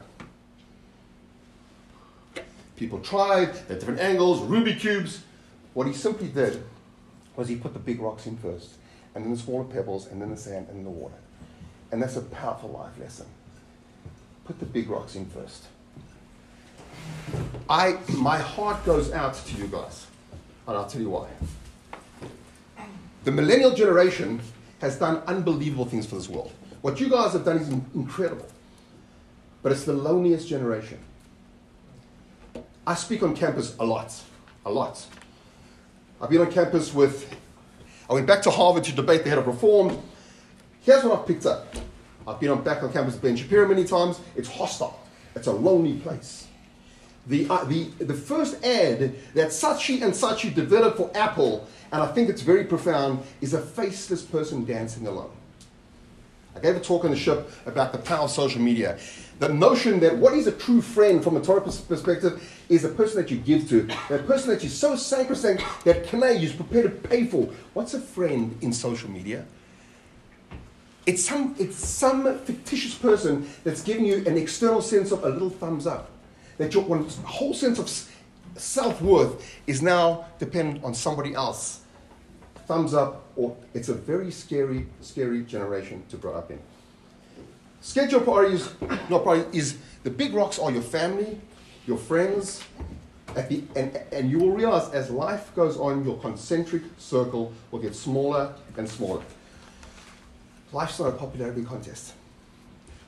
People 2.77 2.99
tried 2.99 3.49
at 3.49 3.79
different 3.79 3.99
angles, 3.99 4.39
Rubik 4.41 4.79
cubes. 4.79 5.21
What 5.73 5.87
he 5.87 5.93
simply 5.93 6.27
did 6.27 6.63
was 7.35 7.47
he 7.47 7.55
put 7.55 7.73
the 7.73 7.79
big 7.79 8.01
rocks 8.01 8.27
in 8.27 8.37
first, 8.37 8.71
and 9.15 9.23
then 9.23 9.31
the 9.31 9.39
smaller 9.39 9.63
pebbles, 9.63 10.07
and 10.07 10.21
then 10.21 10.29
the 10.29 10.37
sand, 10.37 10.67
and 10.69 10.77
then 10.77 10.83
the 10.83 10.89
water. 10.89 11.15
And 11.91 12.01
that's 12.01 12.15
a 12.15 12.21
powerful 12.21 12.69
life 12.69 12.97
lesson. 12.99 13.25
Put 14.45 14.59
the 14.59 14.65
big 14.65 14.89
rocks 14.89 15.15
in 15.15 15.25
first. 15.25 15.65
I, 17.69 17.97
my 18.09 18.37
heart 18.37 18.83
goes 18.85 19.11
out 19.11 19.33
to 19.33 19.57
you 19.57 19.67
guys, 19.67 20.07
and 20.67 20.77
I'll 20.77 20.87
tell 20.87 21.01
you 21.01 21.09
why. 21.09 21.27
The 23.23 23.31
millennial 23.31 23.73
generation 23.73 24.41
has 24.79 24.97
done 24.97 25.21
unbelievable 25.27 25.85
things 25.85 26.05
for 26.05 26.15
this 26.15 26.27
world. 26.27 26.51
What 26.81 26.99
you 26.99 27.09
guys 27.09 27.33
have 27.33 27.45
done 27.45 27.57
is 27.57 27.69
incredible, 27.93 28.47
but 29.61 29.71
it's 29.71 29.83
the 29.83 29.93
loneliest 29.93 30.47
generation. 30.47 30.99
I 32.85 32.95
speak 32.95 33.21
on 33.21 33.35
campus 33.35 33.75
a 33.79 33.85
lot, 33.85 34.11
a 34.65 34.71
lot. 34.71 35.05
I've 36.21 36.29
been 36.29 36.41
on 36.41 36.51
campus 36.51 36.93
with, 36.93 37.35
I 38.07 38.13
went 38.13 38.27
back 38.27 38.43
to 38.43 38.51
Harvard 38.51 38.83
to 38.83 38.91
debate 38.91 39.23
the 39.23 39.29
head 39.29 39.39
of 39.39 39.47
reform. 39.47 39.97
Here's 40.81 41.03
what 41.03 41.19
I've 41.19 41.25
picked 41.25 41.47
up. 41.47 41.75
I've 42.27 42.39
been 42.39 42.51
on 42.51 42.63
back 42.63 42.83
on 42.83 42.93
campus 42.93 43.15
with 43.15 43.23
Ben 43.23 43.35
Shapiro 43.35 43.67
many 43.67 43.85
times. 43.85 44.19
It's 44.35 44.47
hostile. 44.47 44.99
It's 45.35 45.47
a 45.47 45.51
lonely 45.51 45.93
place. 45.93 46.47
The, 47.25 47.47
uh, 47.49 47.63
the, 47.63 47.85
the 47.99 48.13
first 48.13 48.63
ad 48.63 49.15
that 49.33 49.49
Saatchi 49.49 50.03
and 50.03 50.13
Saatchi 50.13 50.53
developed 50.53 50.97
for 50.97 51.09
Apple, 51.15 51.67
and 51.91 52.03
I 52.03 52.07
think 52.07 52.29
it's 52.29 52.41
very 52.43 52.65
profound, 52.65 53.23
is 53.41 53.55
a 53.55 53.61
faceless 53.61 54.21
person 54.21 54.63
dancing 54.63 55.07
alone. 55.07 55.31
I 56.55 56.59
gave 56.59 56.75
a 56.75 56.79
talk 56.79 57.03
on 57.03 57.11
the 57.11 57.17
ship 57.17 57.49
about 57.65 57.93
the 57.93 57.97
power 57.97 58.25
of 58.25 58.31
social 58.31 58.61
media. 58.61 58.99
The 59.41 59.49
notion 59.49 59.99
that 60.01 60.15
what 60.15 60.35
is 60.35 60.45
a 60.45 60.51
true 60.51 60.83
friend 60.83 61.23
from 61.23 61.35
a 61.35 61.41
Torah 61.41 61.61
perspective 61.61 62.63
is 62.69 62.85
a 62.85 62.89
person 62.89 63.19
that 63.19 63.31
you 63.31 63.37
give 63.37 63.67
to, 63.69 63.89
a 64.11 64.19
person 64.19 64.51
that 64.51 64.63
is 64.63 64.71
so 64.71 64.95
sacrosanct 64.95 65.63
that 65.83 66.05
Kanei 66.05 66.43
is 66.43 66.53
prepared 66.53 66.83
to 66.83 67.09
pay 67.09 67.25
for. 67.25 67.49
What's 67.73 67.95
a 67.95 67.99
friend 67.99 68.55
in 68.61 68.71
social 68.71 69.09
media? 69.09 69.45
It's 71.07 71.25
some, 71.25 71.55
it's 71.57 71.75
some 71.75 72.37
fictitious 72.41 72.93
person 72.93 73.49
that's 73.63 73.81
giving 73.81 74.05
you 74.05 74.17
an 74.27 74.37
external 74.37 74.79
sense 74.79 75.11
of 75.11 75.23
a 75.23 75.29
little 75.29 75.49
thumbs 75.49 75.87
up. 75.87 76.11
That 76.59 76.75
your 76.75 76.83
whole 77.25 77.55
sense 77.55 77.79
of 77.79 77.89
self 78.61 79.01
worth 79.01 79.59
is 79.65 79.81
now 79.81 80.27
dependent 80.37 80.83
on 80.83 80.93
somebody 80.93 81.33
else 81.33 81.81
thumbs 82.67 82.93
up, 82.93 83.23
or 83.35 83.57
it's 83.73 83.89
a 83.89 83.95
very 83.95 84.29
scary, 84.29 84.85
scary 85.01 85.41
generation 85.45 86.03
to 86.09 86.17
grow 86.17 86.35
up 86.35 86.51
in. 86.51 86.59
Schedule 87.81 88.21
priorities, 88.21 88.69
not 89.09 89.23
priorities, 89.23 89.55
is 89.55 89.77
the 90.03 90.11
big 90.11 90.33
rocks 90.33 90.59
are 90.59 90.71
your 90.71 90.83
family, 90.83 91.39
your 91.87 91.97
friends, 91.97 92.63
the, 93.33 93.63
and, 93.75 93.99
and 94.11 94.29
you 94.29 94.37
will 94.37 94.51
realize 94.51 94.89
as 94.91 95.09
life 95.09 95.53
goes 95.55 95.77
on, 95.77 96.05
your 96.05 96.17
concentric 96.19 96.83
circle 96.99 97.51
will 97.71 97.79
get 97.79 97.95
smaller 97.95 98.53
and 98.77 98.87
smaller. 98.87 99.21
Life's 100.71 100.99
not 100.99 101.07
a 101.07 101.11
popularity 101.13 101.63
contest. 101.63 102.13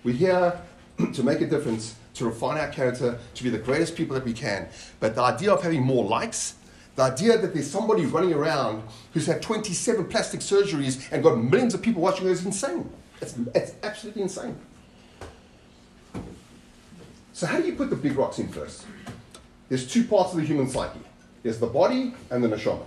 We're 0.04 0.16
here 0.16 0.60
to 1.14 1.24
make 1.24 1.42
a 1.42 1.48
difference, 1.48 1.96
to 2.16 2.26
refine 2.26 2.58
our 2.58 2.70
character, 2.70 3.20
to 3.36 3.44
be 3.44 3.52
the 3.52 3.60
greatest 3.60 3.96
people 3.96 4.16
that 4.16 4.26
we 4.26 4.34
can. 4.34 4.68
But 5.00 5.14
the 5.14 5.22
idea 5.22 5.54
of 5.54 5.62
having 5.62 5.84
more 5.84 6.04
likes, 6.04 6.56
the 6.96 7.04
idea 7.04 7.38
that 7.38 7.54
there's 7.54 7.70
somebody 7.70 8.06
running 8.06 8.34
around 8.34 8.84
who's 9.14 9.28
had 9.28 9.42
27 9.42 10.06
plastic 10.06 10.40
surgeries 10.40 11.12
and 11.12 11.24
got 11.24 11.38
millions 11.38 11.76
of 11.76 11.82
people 11.82 12.02
watching 12.02 12.28
is 12.28 12.44
insane. 12.46 12.90
It's, 13.24 13.38
it's 13.56 13.74
absolutely 13.84 14.24
insane. 14.24 14.58
So, 17.32 17.48
how 17.48 17.58
do 17.62 17.66
you 17.66 17.74
put 17.74 17.90
the 17.90 17.96
big 17.96 18.18
rocks 18.18 18.38
in 18.38 18.50
first? 18.50 18.86
There's 19.70 19.88
two 19.88 20.04
parts 20.04 20.34
of 20.34 20.40
the 20.40 20.46
human 20.46 20.70
psyche 20.70 21.00
there's 21.42 21.60
the 21.60 21.68
body 21.68 22.14
and 22.30 22.44
the 22.44 22.48
neshama. 22.48 22.86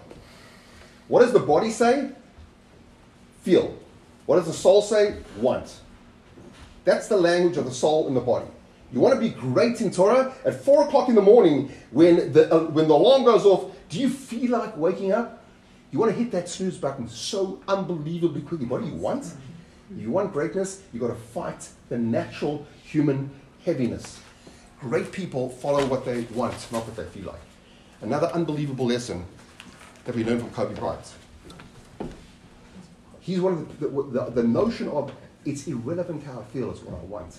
What 1.08 1.20
does 1.20 1.32
the 1.32 1.40
body 1.40 1.70
say? 1.70 2.10
Feel. 3.42 3.76
What 4.26 4.36
does 4.36 4.46
the 4.46 4.52
soul 4.52 4.82
say? 4.82 5.16
Want. 5.38 5.80
That's 6.84 7.08
the 7.08 7.16
language 7.16 7.56
of 7.56 7.64
the 7.64 7.70
soul 7.70 8.06
and 8.06 8.16
the 8.16 8.20
body. 8.20 8.46
You 8.92 9.00
want 9.00 9.14
to 9.14 9.20
be 9.20 9.30
great 9.30 9.80
in 9.80 9.90
Torah 9.90 10.34
at 10.44 10.64
four 10.64 10.86
o'clock 10.86 11.08
in 11.08 11.14
the 11.14 11.22
morning 11.22 11.70
when 11.90 12.32
the 12.32 12.54
uh, 12.54 12.64
when 12.64 12.88
the 12.88 12.94
alarm 12.94 13.24
goes 13.24 13.44
off. 13.44 13.74
Do 13.88 14.00
you 14.00 14.08
feel 14.08 14.50
like 14.52 14.76
waking 14.76 15.12
up? 15.12 15.44
You 15.90 15.98
want 15.98 16.12
to 16.12 16.18
hit 16.18 16.30
that 16.32 16.48
snooze 16.48 16.78
button 16.78 17.08
so 17.08 17.62
unbelievably 17.68 18.42
quickly. 18.42 18.66
What 18.66 18.82
do 18.82 18.88
you 18.88 18.94
want? 18.94 19.32
If 19.90 20.02
you 20.02 20.10
want 20.10 20.32
greatness, 20.32 20.82
you've 20.92 21.02
got 21.02 21.08
to 21.08 21.14
fight 21.14 21.68
the 21.88 21.98
natural 21.98 22.66
human 22.82 23.30
heaviness. 23.64 24.20
Great 24.80 25.12
people 25.12 25.48
follow 25.48 25.84
what 25.86 26.04
they 26.04 26.22
want, 26.34 26.54
not 26.72 26.84
what 26.86 26.96
they 26.96 27.04
feel 27.04 27.28
like. 27.28 27.40
Another 28.02 28.26
unbelievable 28.28 28.86
lesson 28.86 29.24
that 30.04 30.14
we 30.14 30.24
learned 30.24 30.40
from 30.40 30.50
Kobe 30.50 30.74
Bryant. 30.74 31.12
He's 33.20 33.40
one 33.40 33.52
of 33.54 33.80
the, 33.80 33.88
the, 33.88 34.02
the, 34.02 34.30
the 34.42 34.42
notion 34.42 34.88
of 34.88 35.12
it's 35.44 35.66
irrelevant 35.66 36.24
how 36.24 36.40
I 36.40 36.44
feel, 36.52 36.70
it's 36.70 36.82
what 36.82 36.98
I 36.98 37.04
want. 37.04 37.36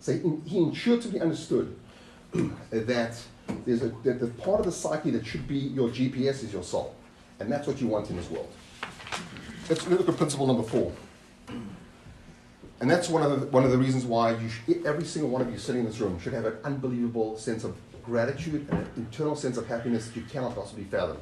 So 0.00 0.12
he, 0.12 0.48
he 0.48 0.58
intuitively 0.58 1.20
understood 1.20 1.74
that 2.70 3.16
there's 3.66 3.82
a 3.82 3.88
that 4.04 4.20
the 4.20 4.26
part 4.38 4.60
of 4.60 4.66
the 4.66 4.72
psyche 4.72 5.10
that 5.10 5.26
should 5.26 5.46
be 5.46 5.56
your 5.56 5.88
GPS 5.88 6.42
is 6.44 6.52
your 6.52 6.62
soul, 6.62 6.94
and 7.40 7.50
that's 7.50 7.66
what 7.66 7.80
you 7.80 7.86
want 7.88 8.10
in 8.10 8.16
this 8.16 8.30
world. 8.30 8.50
Let's 9.68 9.86
look 9.86 10.08
at 10.08 10.16
principle 10.16 10.46
number 10.46 10.62
four. 10.62 10.92
And 12.80 12.90
that's 12.90 13.08
one 13.08 13.22
of 13.22 13.40
the, 13.40 13.46
one 13.46 13.64
of 13.64 13.70
the 13.70 13.78
reasons 13.78 14.04
why 14.04 14.36
every 14.84 15.04
single 15.04 15.30
one 15.30 15.40
of 15.40 15.50
you 15.50 15.58
sitting 15.58 15.82
in 15.82 15.86
this 15.86 16.00
room 16.00 16.18
should 16.18 16.32
have 16.32 16.44
an 16.44 16.56
unbelievable 16.64 17.38
sense 17.38 17.64
of 17.64 17.76
gratitude 18.04 18.66
and 18.70 18.80
an 18.80 18.90
internal 18.96 19.36
sense 19.36 19.56
of 19.56 19.66
happiness 19.66 20.06
that 20.08 20.16
you 20.16 20.22
cannot 20.22 20.54
possibly 20.54 20.84
fathom. 20.84 21.16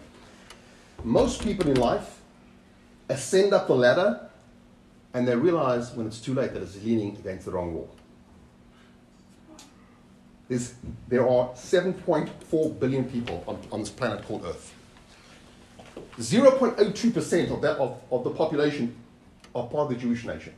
Most 1.04 1.42
people 1.42 1.70
in 1.70 1.76
life 1.76 2.20
ascend 3.08 3.52
up 3.52 3.66
the 3.66 3.74
ladder 3.74 4.28
and 5.14 5.28
they 5.28 5.36
realize 5.36 5.92
when 5.92 6.06
it's 6.06 6.20
too 6.20 6.34
late 6.34 6.54
that 6.54 6.62
it's 6.62 6.82
leaning 6.82 7.16
against 7.16 7.44
the 7.44 7.50
wrong 7.50 7.74
wall. 7.74 7.94
There's, 10.48 10.74
there 11.08 11.28
are 11.28 11.50
7.4 11.50 12.80
billion 12.80 13.04
people 13.04 13.44
on, 13.46 13.58
on 13.70 13.80
this 13.80 13.90
planet 13.90 14.24
called 14.24 14.44
Earth. 14.44 14.74
0.02% 16.18 17.50
of, 17.50 17.62
that, 17.62 17.76
of, 17.78 18.00
of 18.10 18.24
the 18.24 18.30
population 18.30 18.94
are 19.54 19.66
part 19.66 19.90
of 19.90 19.96
the 19.96 19.96
Jewish 19.96 20.24
nation. 20.24 20.52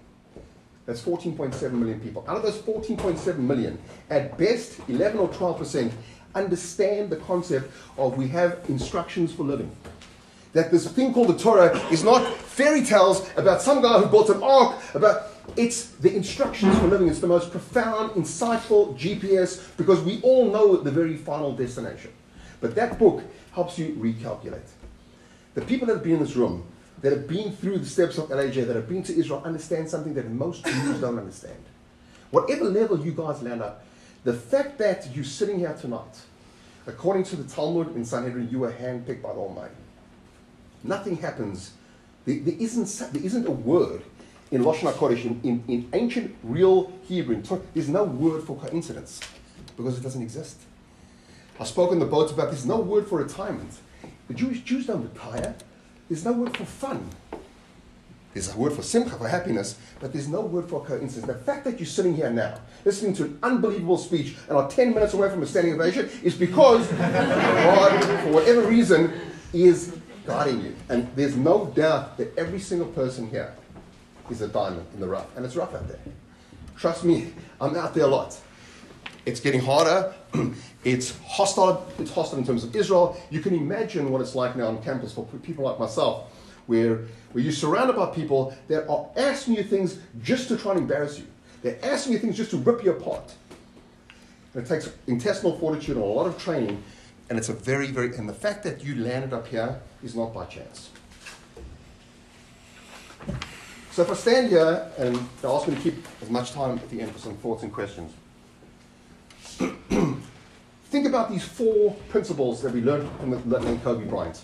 That's 0.87 1.01
14.7 1.01 1.73
million 1.73 2.01
people. 2.01 2.25
Out 2.29 2.37
of 2.37 2.43
those 2.43 2.59
14.7 2.59 3.39
million, 3.39 3.79
at 4.11 4.37
best, 4.37 4.81
11 4.89 5.19
or 5.19 5.29
12% 5.29 5.91
understand 6.35 7.11
the 7.11 7.17
concept 7.17 7.71
of 7.97 8.17
we 8.19 8.29
have 8.29 8.59
instructions 8.69 9.33
for 9.33 9.45
living. 9.45 9.75
That 10.53 10.71
this 10.71 10.87
thing 10.89 11.13
called 11.15 11.29
the 11.29 11.39
Torah 11.39 11.77
is 11.91 12.05
not 12.05 12.25
fairy 12.27 12.83
tales 12.85 13.29
about 13.37 13.63
some 13.63 13.83
guy 13.83 13.99
who 13.99 14.07
built 14.07 14.31
an 14.31 14.43
ark, 14.43 14.81
about 14.95 15.31
it's 15.57 15.91
the 15.91 16.15
instructions 16.15 16.77
for 16.79 16.87
living. 16.87 17.09
It's 17.09 17.21
the 17.21 17.27
most 17.27 17.51
profound, 17.51 18.13
insightful 18.13 18.97
GPS 18.99 19.77
because 19.77 20.01
we 20.01 20.21
all 20.23 20.51
know 20.51 20.77
the 20.77 20.91
very 20.91 21.17
final 21.17 21.53
destination. 21.53 22.13
But 22.61 22.75
that 22.77 22.99
book 22.99 23.23
helps 23.53 23.79
you 23.79 23.95
recalculate. 23.97 24.69
The 25.55 25.63
people 25.63 25.87
that 25.87 25.95
have 25.95 26.03
been 26.03 26.15
in 26.15 26.21
this 26.21 26.37
room, 26.37 26.67
that 27.05 27.13
have 27.13 27.29
been 27.29 27.53
through 27.53 27.77
the 27.77 27.85
steps 27.85 28.17
of 28.17 28.31
Elijah, 28.31 28.65
that 28.65 28.75
have 28.75 28.89
been 28.89 29.03
to 29.03 29.15
Israel, 29.15 29.43
understand 29.45 29.91
something 29.91 30.15
that 30.15 30.27
most 30.31 30.65
Jews 30.65 31.03
don't 31.03 31.19
understand. 31.19 31.63
Whatever 32.31 32.65
level 32.65 32.99
you 32.99 33.13
guys 33.13 33.43
land 33.43 33.61
up, 33.61 33.85
the 34.25 34.33
fact 34.33 34.79
that 34.79 35.15
you're 35.15 35.23
sitting 35.23 35.59
here 35.59 35.77
tonight, 35.79 36.23
according 36.87 37.25
to 37.25 37.37
the 37.37 37.45
Talmud 37.45 37.95
in 37.95 38.07
Sanhedrin, 38.07 38.49
you 38.51 38.61
were 38.61 38.73
handpicked 38.73 39.21
by 39.21 39.35
the 39.35 39.39
Almighty. 39.39 39.75
Nothing 40.83 41.19
happens. 41.19 41.73
There, 42.25 42.39
there, 42.39 42.57
isn't, 42.59 43.13
there 43.13 43.23
isn't 43.23 43.47
a 43.47 43.51
word 43.51 44.03
in 44.51 44.63
Lashon 44.65 44.91
HaKodesh, 44.91 45.27
in, 45.27 45.41
in, 45.45 45.65
in 45.69 45.89
ancient, 45.93 46.35
real 46.43 46.91
Hebrew, 47.03 47.43
there's 47.75 47.91
no 47.91 48.05
word 48.05 48.45
for 48.45 48.57
coincidence 48.57 49.21
because 49.77 49.99
it 49.99 50.03
doesn't 50.03 50.23
exist. 50.23 50.59
I 51.61 51.65
spoke 51.65 51.93
in 51.93 51.99
the 51.99 52.07
boat 52.07 52.33
about 52.33 52.51
there's 52.51 52.65
no 52.65 52.81
word 52.81 53.07
for 53.07 53.19
retirement. 53.19 53.75
The 54.29 54.33
Jewish 54.33 54.63
Jews 54.63 54.87
don't 54.87 55.03
retire. 55.03 55.55
There's 56.09 56.25
no 56.25 56.33
word 56.33 56.57
for 56.57 56.65
fun. 56.65 57.11
There's 58.35 58.53
a 58.53 58.59
word 58.59 58.73
for 58.73 58.83
simcha, 58.83 59.17
for 59.17 59.29
happiness, 59.29 59.79
but 60.01 60.13
there's 60.13 60.27
no 60.27 60.41
word 60.41 60.69
for 60.69 60.85
coincidence. 60.85 61.27
The 61.27 61.39
fact 61.39 61.65
that 61.65 61.79
you're 61.79 61.87
sitting 61.87 62.17
here 62.17 62.31
now, 62.31 62.59
listening 62.85 63.15
to 63.15 63.25
an 63.25 63.39
unbelievable 63.45 63.97
speech, 63.97 64.35
and 64.49 64.59
are 64.59 64.69
10 64.69 64.93
minutes 64.93 65.15
away 65.15 65.31
from 65.31 65.45
a 65.45 65.47
standing 65.47 65.75
ovation 65.75 66.11
is 66.23 66.35
because 66.35 66.91
God, 66.91 68.23
for 68.23 68.33
whatever 68.33 68.63
reason, 68.63 69.13
is 69.53 69.97
guiding 70.27 70.63
you. 70.63 70.75
And 70.89 71.09
there's 71.15 71.37
no 71.37 71.67
doubt 71.67 72.17
that 72.19 72.37
every 72.37 72.59
single 72.59 72.89
person 72.89 73.31
here 73.31 73.55
is 74.29 74.43
a 74.43 74.49
diamond 74.49 74.87
in 74.95 75.01
the 75.01 75.07
rough. 75.07 75.29
And 75.37 75.47
it's 75.47 75.55
rough 75.55 75.73
out 75.73 75.87
there. 75.87 76.01
Trust 76.77 77.05
me, 77.05 77.33
I'm 77.61 77.77
out 77.77 77.95
there 77.95 78.05
a 78.05 78.09
lot. 78.09 78.37
It's 79.27 79.41
getting 79.41 79.61
harder. 79.61 80.15
it's 80.85 81.19
hostile. 81.27 81.87
It's 81.99 82.13
hostile 82.13 82.39
in 82.39 82.47
terms 82.47 82.65
of 82.65 82.77
Israel. 82.77 83.21
You 83.31 83.41
can 83.41 83.55
imagine 83.55 84.11
what 84.11 84.21
it's 84.21 84.35
like 84.35 84.57
now 84.57 84.67
on 84.69 84.83
campus 84.83 85.13
for 85.13 85.25
people 85.25 85.65
like 85.65 85.79
myself, 85.79 86.31
where, 86.67 87.05
where 87.33 87.43
you're 87.43 87.53
surrounded 87.53 87.97
by 87.97 88.07
people 88.07 88.55
that 88.69 88.89
are 88.89 89.09
asking 89.17 89.55
you 89.55 89.65
things 89.65 89.99
just 90.23 90.49
to 90.49 90.57
try 90.57 90.73
and 90.73 90.81
embarrass 90.81 91.19
you. 91.19 91.27
They're 91.63 91.79
asking 91.83 92.13
you 92.13 92.19
things 92.19 92.37
just 92.37 92.51
to 92.51 92.59
rip 92.59 92.85
you 92.85 92.91
apart. 92.91 93.35
And 94.53 94.65
it 94.65 94.69
takes 94.69 94.93
intestinal 95.07 95.59
fortitude 95.59 95.97
and 95.97 96.05
a 96.05 96.09
lot 96.09 96.27
of 96.27 96.39
training. 96.39 96.83
And 97.31 97.39
it's 97.39 97.49
a 97.49 97.55
very, 97.55 97.87
very, 97.87 98.15
and 98.17 98.29
the 98.29 98.35
fact 98.35 98.63
that 98.65 98.85
you 98.85 98.97
landed 98.97 99.33
up 99.33 99.47
here 99.47 99.81
is 100.03 100.15
not 100.15 100.35
by 100.35 100.45
chance. 100.45 100.91
So 103.91 104.03
if 104.03 104.11
I 104.11 104.15
stand 104.15 104.49
here 104.51 104.87
and 104.99 105.17
they 105.41 105.49
ask 105.49 105.67
me 105.67 105.77
to 105.77 105.81
keep 105.81 105.95
as 106.21 106.29
much 106.29 106.53
time 106.53 106.79
at 106.79 106.91
the 106.91 107.01
end 107.01 107.13
for 107.13 107.19
some 107.19 107.37
thoughts 107.37 107.63
and 107.63 107.73
questions, 107.73 108.13
think 110.85 111.07
about 111.07 111.31
these 111.31 111.45
four 111.45 111.95
principles 112.09 112.63
that 112.63 112.73
we 112.73 112.81
learned 112.81 113.09
from 113.19 113.51
late 113.51 113.83
Kobe 113.83 114.05
Bryant. 114.05 114.43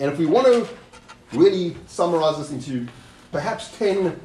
And 0.00 0.10
if 0.12 0.18
we 0.18 0.26
want 0.26 0.46
to 0.46 0.68
really 1.32 1.76
summarize 1.86 2.38
this 2.38 2.50
into 2.50 2.86
perhaps 3.32 3.76
10, 3.78 4.18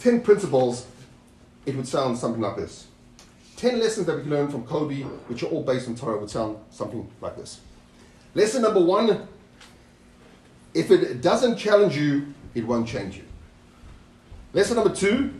10 0.00 0.20
principles, 0.22 0.86
it 1.66 1.76
would 1.76 1.86
sound 1.86 2.16
something 2.16 2.40
like 2.40 2.56
this. 2.56 2.86
10 3.56 3.80
lessons 3.80 4.06
that 4.06 4.16
we 4.16 4.22
learned 4.24 4.50
from 4.50 4.64
Kobe, 4.66 5.02
which 5.28 5.42
are 5.42 5.46
all 5.46 5.62
based 5.62 5.88
on 5.88 5.94
Torah, 5.96 6.18
would 6.18 6.30
sound 6.30 6.58
something 6.70 7.10
like 7.20 7.36
this. 7.36 7.60
Lesson 8.34 8.62
number 8.62 8.80
one 8.80 9.26
if 10.76 10.90
it 10.90 11.22
doesn't 11.22 11.56
challenge 11.56 11.96
you, 11.96 12.34
it 12.54 12.66
won't 12.66 12.86
change 12.86 13.16
you. 13.16 13.24
Lesson 14.52 14.76
number 14.76 14.94
two 14.94 15.32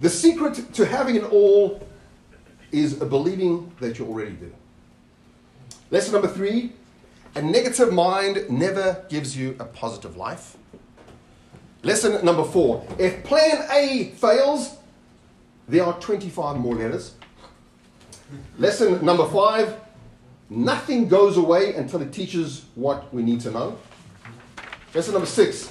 the 0.00 0.08
secret 0.08 0.74
to 0.74 0.86
having 0.86 1.16
it 1.16 1.24
all 1.24 1.86
is 2.70 2.94
believing 2.94 3.72
that 3.80 3.98
you 3.98 4.06
already 4.06 4.32
do. 4.32 4.52
Lesson 5.90 6.12
number 6.12 6.28
three 6.28 6.72
a 7.34 7.42
negative 7.42 7.92
mind 7.92 8.48
never 8.50 9.04
gives 9.08 9.36
you 9.36 9.54
a 9.60 9.64
positive 9.64 10.16
life. 10.16 10.56
Lesson 11.82 12.24
number 12.24 12.44
four 12.44 12.86
if 12.98 13.22
plan 13.24 13.66
A 13.72 14.12
fails, 14.16 14.76
there 15.68 15.84
are 15.84 15.98
25 16.00 16.56
more 16.56 16.74
letters. 16.74 17.14
Lesson 18.58 19.04
number 19.04 19.26
five 19.26 19.80
nothing 20.50 21.08
goes 21.08 21.36
away 21.36 21.74
until 21.74 22.00
it 22.02 22.12
teaches 22.12 22.64
what 22.74 23.12
we 23.12 23.22
need 23.22 23.40
to 23.40 23.50
know. 23.50 23.78
Lesson 24.94 25.12
number 25.12 25.26
six, 25.26 25.68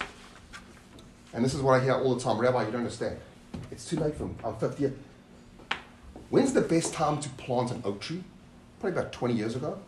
and 1.34 1.44
this 1.44 1.54
is 1.54 1.62
what 1.62 1.80
I 1.82 1.84
hear 1.84 1.96
all 1.96 2.16
the 2.16 2.22
time 2.24 2.38
Rabbi, 2.38 2.66
you 2.66 2.72
don't 2.72 2.82
understand. 2.82 3.18
It's 3.72 3.90
too 3.90 3.98
late 3.98 4.16
for 4.16 4.26
me. 4.26 4.36
I'm 4.44 4.56
50. 4.56 4.92
When's 6.30 6.54
the 6.54 6.62
best 6.62 6.94
time 6.94 7.20
to 7.22 7.30
plant 7.30 7.72
an 7.72 7.82
oak 7.86 8.02
tree? 8.02 8.24
Probably 8.80 9.00
about 9.00 9.12
20 9.12 9.34
years 9.34 9.56
ago. 9.56 9.80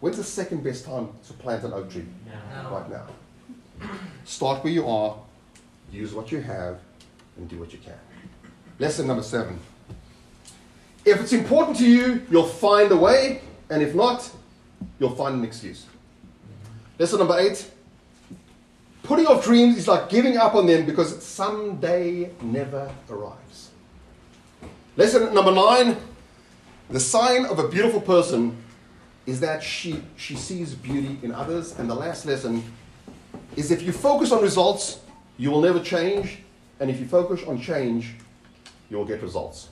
When's 0.00 0.16
the 0.16 0.24
second 0.24 0.62
best 0.62 0.84
time 0.84 1.08
to 1.26 1.32
plant 1.34 1.64
an 1.64 1.72
oak 1.72 1.90
tree? 1.90 2.04
Yeah. 2.26 2.70
Right 2.70 2.90
now. 2.90 3.06
Start 4.24 4.62
where 4.62 4.72
you 4.72 4.86
are, 4.86 5.16
use 5.90 6.12
what 6.14 6.30
you 6.30 6.40
have, 6.40 6.78
and 7.36 7.48
do 7.48 7.58
what 7.58 7.72
you 7.72 7.78
can. 7.78 7.94
Lesson 8.78 9.06
number 9.06 9.22
seven. 9.22 9.58
If 11.04 11.20
it's 11.20 11.32
important 11.32 11.78
to 11.78 11.88
you, 11.88 12.22
you'll 12.30 12.46
find 12.46 12.92
a 12.92 12.96
way, 12.96 13.40
and 13.70 13.82
if 13.82 13.94
not, 13.94 14.30
you'll 14.98 15.14
find 15.14 15.34
an 15.36 15.44
excuse. 15.44 15.86
Lesson 16.98 17.18
number 17.18 17.38
eight. 17.38 17.70
Putting 19.08 19.26
off 19.26 19.42
dreams 19.42 19.78
is 19.78 19.88
like 19.88 20.10
giving 20.10 20.36
up 20.36 20.54
on 20.54 20.66
them 20.66 20.84
because 20.84 21.24
someday 21.24 22.30
never 22.42 22.92
arrives. 23.08 23.70
Lesson 24.98 25.32
number 25.32 25.50
nine. 25.50 25.96
The 26.90 27.00
sign 27.00 27.46
of 27.46 27.58
a 27.58 27.68
beautiful 27.68 28.02
person 28.02 28.54
is 29.24 29.40
that 29.40 29.62
she, 29.62 30.02
she 30.16 30.36
sees 30.36 30.74
beauty 30.74 31.18
in 31.22 31.32
others. 31.32 31.78
And 31.78 31.88
the 31.88 31.94
last 31.94 32.26
lesson 32.26 32.62
is 33.56 33.70
if 33.70 33.80
you 33.80 33.92
focus 33.92 34.30
on 34.30 34.42
results, 34.42 35.00
you 35.38 35.50
will 35.50 35.62
never 35.62 35.80
change. 35.80 36.40
And 36.78 36.90
if 36.90 37.00
you 37.00 37.08
focus 37.08 37.42
on 37.46 37.58
change, 37.58 38.12
you 38.90 38.98
will 38.98 39.06
get 39.06 39.22
results. 39.22 39.70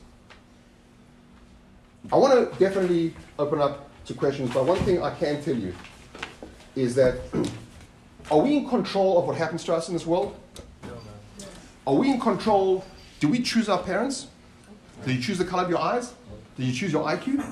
I 2.10 2.16
want 2.16 2.32
to 2.32 2.58
definitely 2.58 3.14
open 3.38 3.60
up 3.60 3.90
to 4.06 4.14
questions, 4.14 4.50
but 4.54 4.64
one 4.64 4.78
thing 4.78 5.02
I 5.02 5.14
can 5.14 5.42
tell 5.42 5.56
you 5.56 5.74
is 6.74 6.94
that 6.94 7.16
are 8.30 8.38
we 8.38 8.56
in 8.56 8.68
control 8.68 9.18
of 9.18 9.26
what 9.26 9.36
happens 9.36 9.64
to 9.64 9.74
us 9.74 9.88
in 9.88 9.94
this 9.94 10.06
world? 10.06 10.36
Are 11.86 11.94
we 11.94 12.10
in 12.10 12.20
control? 12.20 12.84
Do 13.20 13.28
we 13.28 13.40
choose 13.40 13.68
our 13.68 13.82
parents? 13.82 14.26
Do 15.04 15.12
you 15.12 15.20
choose 15.22 15.38
the 15.38 15.44
color 15.44 15.62
of 15.62 15.70
your 15.70 15.78
eyes? 15.78 16.12
Do 16.56 16.64
you 16.64 16.72
choose 16.72 16.92
your 16.92 17.04
IQ? 17.04 17.44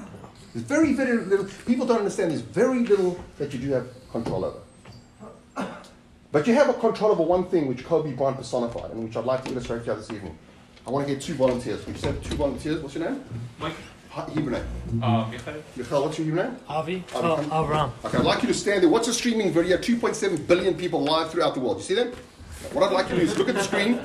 There's 0.53 0.67
very, 0.67 0.93
very 0.93 1.19
little. 1.19 1.47
People 1.67 1.87
don't 1.87 1.99
understand 1.99 2.31
there's 2.31 2.41
very 2.41 2.81
little 2.81 3.23
that 3.39 3.53
you 3.53 3.59
do 3.59 3.71
have 3.73 3.87
control 4.11 4.45
over. 4.45 4.59
But 6.33 6.49
you 6.49 6.55
have 6.55 6.69
a 6.69 6.75
control 6.75 7.13
over 7.13 7.23
one 7.23 7.45
thing 7.47 7.69
which 7.69 7.85
Kobe 7.85 8.13
Bryant 8.13 8.37
personified, 8.37 8.91
and 8.91 9.05
which 9.05 9.17
I'd 9.17 9.25
like 9.25 9.45
to 9.45 9.53
illustrate 9.53 9.85
for 9.85 9.93
you 9.93 9.97
this 9.97 10.11
evening. 10.11 10.37
I 10.85 10.91
want 10.91 11.07
to 11.07 11.15
get 11.15 11.23
two 11.23 11.35
volunteers. 11.35 11.87
We've 11.87 12.01
have 12.03 12.23
two 12.23 12.35
volunteers. 12.35 12.83
What's 12.83 12.97
your 12.97 13.09
name? 13.09 13.25
Mike. 13.61 13.75
Hi- 14.15 14.31
Hebrew 14.33 14.53
name. 14.53 14.65
Uh, 15.03 15.27
Michael. 15.29 15.55
Michael, 15.77 16.03
what's 16.05 16.19
your 16.19 16.25
Hebrew 16.27 16.43
name? 16.45 16.57
Avi? 16.69 17.03
Avi, 17.13 17.27
Oh. 17.51 17.65
Avram. 17.65 17.91
Okay, 18.05 18.19
I'd 18.19 18.25
like 18.25 18.43
you 18.43 18.49
to 18.49 18.55
stand 18.55 18.83
there. 18.85 18.89
What's 18.89 19.09
a 19.09 19.13
streaming 19.13 19.51
video? 19.53 19.77
2.7 19.77 20.47
billion 20.47 20.75
people 20.77 21.03
live 21.03 21.33
throughout 21.33 21.55
the 21.55 21.61
world. 21.61 21.79
You 21.79 21.83
see 21.83 21.95
them? 21.95 22.13
What 22.73 22.85
I'd 22.85 22.93
like 22.93 23.09
you 23.09 23.17
to 23.17 23.21
do 23.23 23.27
is 23.27 23.37
look 23.37 23.49
at 23.49 23.57
the 23.57 23.63
screen, 23.65 24.01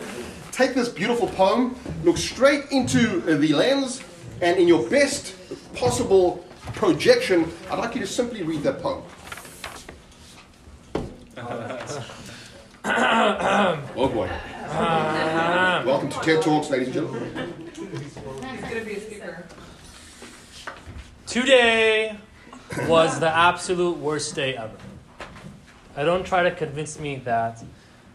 take 0.52 0.74
this 0.74 0.90
beautiful 0.90 1.28
poem, 1.28 1.76
look 2.04 2.18
straight 2.18 2.72
into 2.72 3.22
uh, 3.32 3.38
the 3.38 3.54
lens, 3.54 4.02
and 4.42 4.58
in 4.58 4.68
your 4.68 4.90
best 4.90 5.36
possible 5.76 6.44
projection, 6.74 7.52
I'd 7.70 7.78
like 7.78 7.94
you 7.94 8.02
to 8.02 8.08
simply 8.08 8.42
read 8.42 8.64
that 8.64 8.82
poem. 8.82 9.04
oh 13.96 14.10
boy. 14.12 14.28
Welcome 15.86 16.10
to 16.10 16.20
TED 16.22 16.42
Talks, 16.42 16.72
ladies 16.72 16.88
and 16.88 16.94
gentlemen. 16.96 17.54
He's 17.76 18.14
gonna 18.16 18.84
be 18.84 18.94
a 18.94 19.00
speaker. 19.02 19.46
Today 21.30 22.18
was 22.88 23.20
the 23.20 23.30
absolute 23.30 24.00
worst 24.00 24.34
day 24.34 24.58
ever. 24.58 24.76
I 25.96 26.04
don't 26.04 26.26
try 26.26 26.42
to 26.42 26.50
convince 26.50 27.00
me 27.00 27.18
that 27.18 27.64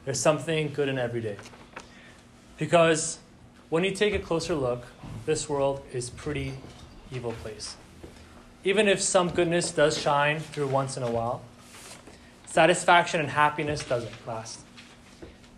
there's 0.04 0.18
something 0.18 0.72
good 0.72 0.88
in 0.88 0.98
every 0.98 1.20
day. 1.20 1.36
Because 2.58 3.20
when 3.68 3.84
you 3.84 3.92
take 3.92 4.14
a 4.14 4.18
closer 4.18 4.56
look, 4.56 4.84
this 5.26 5.48
world 5.48 5.84
is 5.92 6.10
pretty 6.10 6.54
evil 7.12 7.30
place. 7.34 7.76
Even 8.64 8.88
if 8.88 9.00
some 9.00 9.30
goodness 9.30 9.70
does 9.70 9.96
shine 9.96 10.40
through 10.40 10.66
once 10.66 10.96
in 10.96 11.04
a 11.04 11.10
while, 11.12 11.40
satisfaction 12.46 13.20
and 13.20 13.30
happiness 13.30 13.84
doesn't 13.84 14.26
last. 14.26 14.58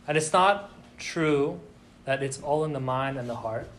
And 0.07 0.19
it's 0.19 0.35
not 0.35 0.71
true 0.99 1.59
that 2.05 2.23
it's 2.23 2.39
all 2.39 2.67
in 2.67 2.75
the 2.75 2.81
mind 2.81 3.17
and 3.17 3.27
the 3.27 3.37
heart 3.37 3.71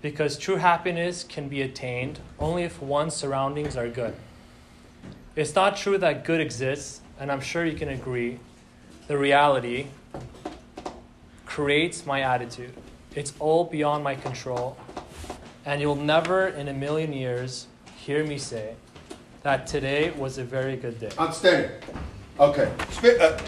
because 0.00 0.38
true 0.38 0.56
happiness 0.56 1.24
can 1.24 1.48
be 1.48 1.62
attained 1.62 2.20
only 2.38 2.62
if 2.62 2.80
one's 2.80 3.14
surroundings 3.14 3.76
are 3.76 3.88
good. 3.88 4.14
It's 5.34 5.54
not 5.54 5.76
true 5.76 5.98
that 5.98 6.24
good 6.24 6.40
exists, 6.40 7.00
and 7.18 7.30
I'm 7.30 7.40
sure 7.40 7.64
you 7.64 7.76
can 7.76 7.88
agree, 7.88 8.38
the 9.06 9.16
reality 9.16 9.86
creates 11.46 12.06
my 12.06 12.20
attitude. 12.22 12.72
It's 13.14 13.32
all 13.38 13.64
beyond 13.64 14.04
my 14.04 14.14
control, 14.14 14.76
and 15.64 15.80
you'll 15.80 15.96
never 15.96 16.48
in 16.48 16.68
a 16.68 16.72
million 16.72 17.12
years 17.12 17.66
hear 17.96 18.24
me 18.24 18.38
say 18.38 18.74
that 19.42 19.66
today 19.66 20.10
was 20.10 20.38
a 20.38 20.44
very 20.44 20.76
good 20.76 20.98
day. 21.00 21.10
Outstanding. 21.18 21.70
Okay. 22.38 22.72
Uh, 23.02 23.38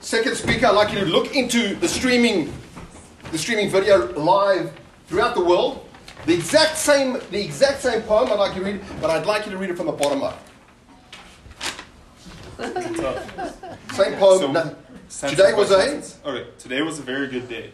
second 0.00 0.36
speaker, 0.36 0.66
I'd 0.66 0.74
like 0.74 0.92
you 0.92 1.00
to 1.00 1.06
look 1.06 1.34
into 1.34 1.74
the 1.76 1.88
streaming, 1.88 2.52
the 3.30 3.38
streaming 3.38 3.70
video 3.70 4.12
live 4.12 4.72
throughout 5.12 5.34
the 5.34 5.44
world. 5.44 5.86
The 6.24 6.32
exact 6.32 6.78
same, 6.78 7.18
the 7.30 7.44
exact 7.44 7.82
same 7.82 8.00
poem. 8.02 8.32
I'd 8.32 8.38
like 8.38 8.56
you 8.56 8.64
to 8.64 8.72
read, 8.72 8.80
but 8.98 9.10
I'd 9.10 9.26
like 9.26 9.44
you 9.44 9.52
to 9.52 9.58
read 9.58 9.68
it 9.68 9.76
from 9.76 9.84
the 9.86 9.92
bottom 9.92 10.22
up. 10.22 10.42
Same 13.92 14.14
poem. 14.14 14.40
So- 14.40 14.52
no- 14.52 14.76
Today 15.28 15.52
by 15.52 15.58
was 15.58 15.70
a- 15.70 16.02
Okay, 16.26 16.46
today 16.58 16.80
was 16.80 16.98
a 16.98 17.02
very 17.02 17.26
good 17.28 17.46
day. 17.46 17.72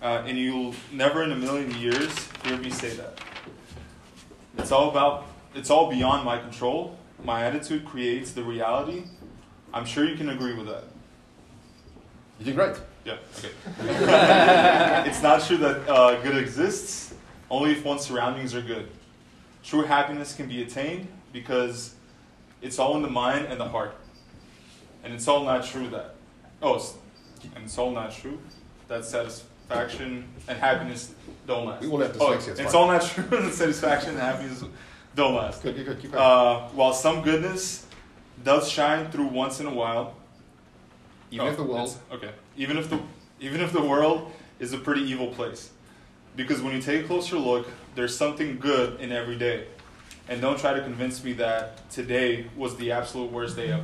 Uh, 0.00 0.22
and 0.26 0.38
you'll 0.38 0.74
never 0.92 1.22
in 1.22 1.32
a 1.32 1.36
million 1.36 1.70
years 1.78 2.10
hear 2.44 2.56
me 2.56 2.70
say 2.70 2.90
that. 2.94 3.18
It's 4.56 4.72
all 4.72 4.88
about, 4.88 5.26
it's 5.54 5.68
all 5.68 5.90
beyond 5.90 6.24
my 6.24 6.38
control. 6.38 6.96
My 7.22 7.44
attitude 7.44 7.84
creates 7.84 8.30
the 8.32 8.42
reality. 8.42 9.04
I'm 9.74 9.84
sure 9.84 10.04
you 10.08 10.16
can 10.16 10.30
agree 10.30 10.54
with 10.54 10.68
that. 10.68 10.84
you 12.38 12.46
did 12.46 12.54
great. 12.54 12.76
Yeah, 13.04 13.16
okay. 13.38 13.50
it's 15.08 15.22
not 15.22 15.42
true 15.42 15.58
that 15.58 15.88
uh, 15.88 16.20
good 16.22 16.36
exists, 16.36 17.14
only 17.50 17.72
if 17.72 17.84
one's 17.84 18.02
surroundings 18.02 18.54
are 18.54 18.62
good. 18.62 18.88
True 19.62 19.82
happiness 19.82 20.34
can 20.34 20.48
be 20.48 20.62
attained 20.62 21.08
because 21.32 21.94
it's 22.62 22.78
all 22.78 22.96
in 22.96 23.02
the 23.02 23.10
mind 23.10 23.46
and 23.46 23.60
the 23.60 23.68
heart. 23.68 23.94
And 25.02 25.12
it's 25.12 25.28
all 25.28 25.44
not 25.44 25.64
true 25.64 25.88
that, 25.88 26.14
oh, 26.62 26.82
and 27.54 27.64
it's 27.64 27.76
all 27.76 27.90
not 27.90 28.12
true 28.12 28.38
that 28.88 29.04
satisfaction 29.04 30.26
and 30.48 30.58
happiness 30.58 31.12
don't 31.46 31.66
last. 31.66 31.82
We 31.82 31.88
all 31.90 32.00
have 32.00 32.16
Oh, 32.20 32.30
dyslexia, 32.30 32.36
it's 32.36 32.60
it's 32.60 32.72
fine. 32.72 32.74
all 32.74 32.86
not 32.88 33.02
true 33.02 33.24
that 33.30 33.52
satisfaction 33.52 34.10
and 34.10 34.18
happiness 34.18 34.64
don't 35.14 35.34
last. 35.34 35.62
Good, 35.62 35.76
good, 35.76 35.84
good. 35.86 36.00
Keep. 36.00 36.14
Uh, 36.14 36.68
while 36.68 36.94
some 36.94 37.20
goodness 37.22 37.86
does 38.42 38.68
shine 38.70 39.10
through 39.10 39.26
once 39.28 39.60
in 39.60 39.66
a 39.66 39.72
while, 39.74 40.16
Even 41.34 41.46
Oh, 41.48 41.50
if 41.50 41.56
the 41.56 41.64
world. 41.64 41.98
okay. 42.12 42.30
Even 42.56 42.76
if 42.78 42.88
the 42.88 43.00
even 43.40 43.60
if 43.60 43.72
the 43.72 43.82
world 43.82 44.30
is 44.60 44.72
a 44.72 44.78
pretty 44.78 45.02
evil 45.02 45.26
place, 45.26 45.70
because 46.36 46.62
when 46.62 46.72
you 46.72 46.80
take 46.80 47.04
a 47.04 47.06
closer 47.08 47.36
look, 47.36 47.66
there's 47.96 48.16
something 48.16 48.56
good 48.60 49.00
in 49.00 49.10
every 49.10 49.34
day, 49.36 49.66
and 50.28 50.40
don't 50.40 50.58
try 50.60 50.72
to 50.74 50.80
convince 50.80 51.24
me 51.24 51.32
that 51.32 51.90
today 51.90 52.46
was 52.56 52.76
the 52.76 52.92
absolute 52.92 53.32
worst 53.32 53.56
day 53.56 53.72
ever. 53.72 53.82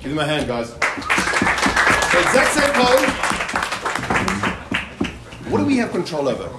Give 0.00 0.10
me 0.12 0.14
my 0.18 0.26
hand, 0.26 0.46
guys. 0.46 0.74
The 0.74 2.20
exact 2.20 2.52
same 2.52 2.72
poem. 2.74 3.04
What 5.50 5.58
do 5.58 5.64
we 5.64 5.78
have 5.78 5.90
control 5.90 6.28
over? 6.28 6.50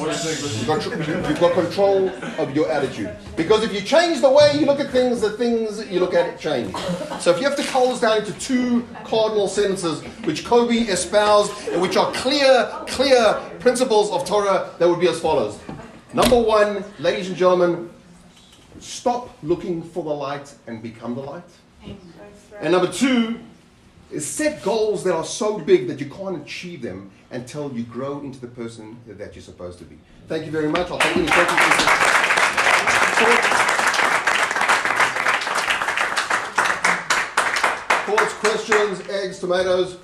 You've 0.00 1.40
got, 1.40 1.52
control 1.52 2.08
of 2.38 2.56
your 2.56 2.70
attitude. 2.70 3.14
Because 3.36 3.62
if 3.62 3.74
you 3.74 3.82
change 3.82 4.20
the 4.20 4.30
way 4.30 4.56
you 4.58 4.64
look 4.64 4.80
at 4.80 4.90
things, 4.90 5.20
the 5.20 5.30
things 5.30 5.86
you 5.90 6.00
look 6.00 6.14
at 6.14 6.26
it 6.26 6.38
change. 6.38 6.74
So 7.20 7.30
if 7.30 7.38
you 7.38 7.44
have 7.44 7.56
to 7.56 7.62
cull 7.64 7.90
this 7.90 8.00
down 8.00 8.18
into 8.18 8.32
two 8.38 8.86
cardinal 9.04 9.46
sentences, 9.46 10.02
which 10.24 10.44
Kobe 10.44 10.74
espoused, 10.74 11.52
and 11.68 11.82
which 11.82 11.96
are 11.96 12.10
clear, 12.12 12.70
clear 12.86 13.34
principles 13.58 14.10
of 14.10 14.24
Torah, 14.24 14.70
that 14.78 14.88
would 14.88 15.00
be 15.00 15.08
as 15.08 15.20
follows. 15.20 15.58
Number 16.14 16.40
one, 16.40 16.84
ladies 16.98 17.28
and 17.28 17.36
gentlemen, 17.36 17.90
stop 18.78 19.36
looking 19.42 19.82
for 19.82 20.02
the 20.02 20.10
light 20.10 20.54
and 20.66 20.82
become 20.82 21.14
the 21.14 21.20
light. 21.20 21.44
And 22.60 22.72
number 22.72 22.90
two 22.90 23.38
is 24.10 24.26
set 24.26 24.62
goals 24.62 25.04
that 25.04 25.14
are 25.14 25.24
so 25.24 25.58
big 25.58 25.88
that 25.88 26.00
you 26.00 26.06
can't 26.06 26.42
achieve 26.42 26.82
them 26.82 27.10
until 27.30 27.72
you 27.72 27.84
grow 27.84 28.20
into 28.20 28.40
the 28.40 28.48
person 28.48 28.98
that 29.06 29.34
you're 29.34 29.42
supposed 29.42 29.78
to 29.78 29.84
be. 29.84 29.98
Thank 30.28 30.46
you 30.46 30.52
very 30.52 30.68
much. 30.68 30.90
I'll 30.90 30.98
take 30.98 31.16
any 31.16 31.26
questions. 31.26 32.80
Thoughts, 38.06 38.32
questions, 38.34 39.00
eggs, 39.08 39.38
tomatoes. 39.38 39.98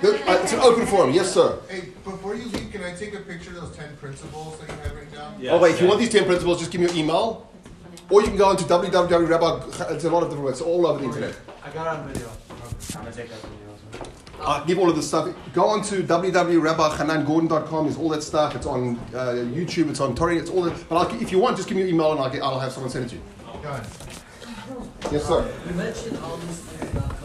Good. 0.00 0.20
Uh, 0.28 0.38
It's 0.42 0.52
an 0.52 0.60
open 0.60 0.86
forum. 0.86 1.12
Yes, 1.12 1.32
sir. 1.32 1.58
Hey, 1.68 1.88
before 2.04 2.34
you 2.34 2.44
leave, 2.46 2.70
can 2.72 2.82
I 2.82 2.94
take 2.94 3.14
a 3.14 3.20
picture 3.20 3.50
of 3.50 3.56
those 3.62 3.76
10 3.76 3.96
principles 3.96 4.58
that 4.58 4.68
you 4.68 4.74
have 4.82 4.94
written 4.94 5.12
down? 5.14 5.34
oh, 5.50 5.58
wait. 5.58 5.74
If 5.74 5.80
you 5.80 5.86
want 5.88 6.00
these 6.00 6.10
10 6.10 6.24
principles, 6.24 6.58
just 6.58 6.70
give 6.70 6.80
me 6.80 6.86
your 6.88 6.96
email. 6.96 7.48
Or 8.10 8.20
you 8.20 8.28
can 8.28 8.36
go 8.36 8.50
into 8.50 8.64
www.rabbi. 8.64 9.94
It's 9.94 10.04
a 10.04 10.10
lot 10.10 10.22
of 10.22 10.28
different 10.30 10.46
ways. 10.48 10.60
All 10.60 10.86
over 10.86 10.98
the 10.98 11.04
internet. 11.06 11.34
I 11.64 11.70
got 11.70 11.86
on 11.86 12.08
video. 12.08 12.28
I'm 12.30 13.04
gonna 13.04 13.12
take 13.14 13.28
that 13.30 13.40
video 13.40 14.12
as 14.42 14.48
well. 14.48 14.62
I 14.62 14.66
give 14.66 14.78
all 14.78 14.90
of 14.90 14.96
this 14.96 15.08
stuff. 15.08 15.34
Go 15.52 15.64
on 15.66 15.82
to 15.84 16.02
www.rabbihanangordon.com. 16.02 17.84
There's 17.84 17.96
all 17.96 18.08
that 18.10 18.22
stuff. 18.22 18.54
It's 18.54 18.66
on 18.66 18.98
uh, 19.14 19.32
YouTube. 19.54 19.90
It's 19.90 20.00
on 20.00 20.14
Tori. 20.14 20.38
It's 20.38 20.50
all 20.50 20.62
that. 20.62 20.88
But 20.88 20.96
I'll, 20.96 21.22
if 21.22 21.32
you 21.32 21.38
want, 21.38 21.56
just 21.56 21.68
give 21.68 21.76
me 21.76 21.82
your 21.82 21.90
email 21.90 22.12
and 22.12 22.20
I'll, 22.20 22.30
get, 22.30 22.42
I'll 22.42 22.60
have 22.60 22.72
someone 22.72 22.90
send 22.90 23.06
it 23.06 23.08
to 23.10 23.14
you. 23.16 23.22
Done. 23.62 23.86
Yes, 25.10 25.26
sir. 25.26 25.52
You 25.68 25.74
mentioned 25.74 26.18
all 26.18 26.36
these 26.38 26.58
things 26.58 26.90
about 26.92 27.21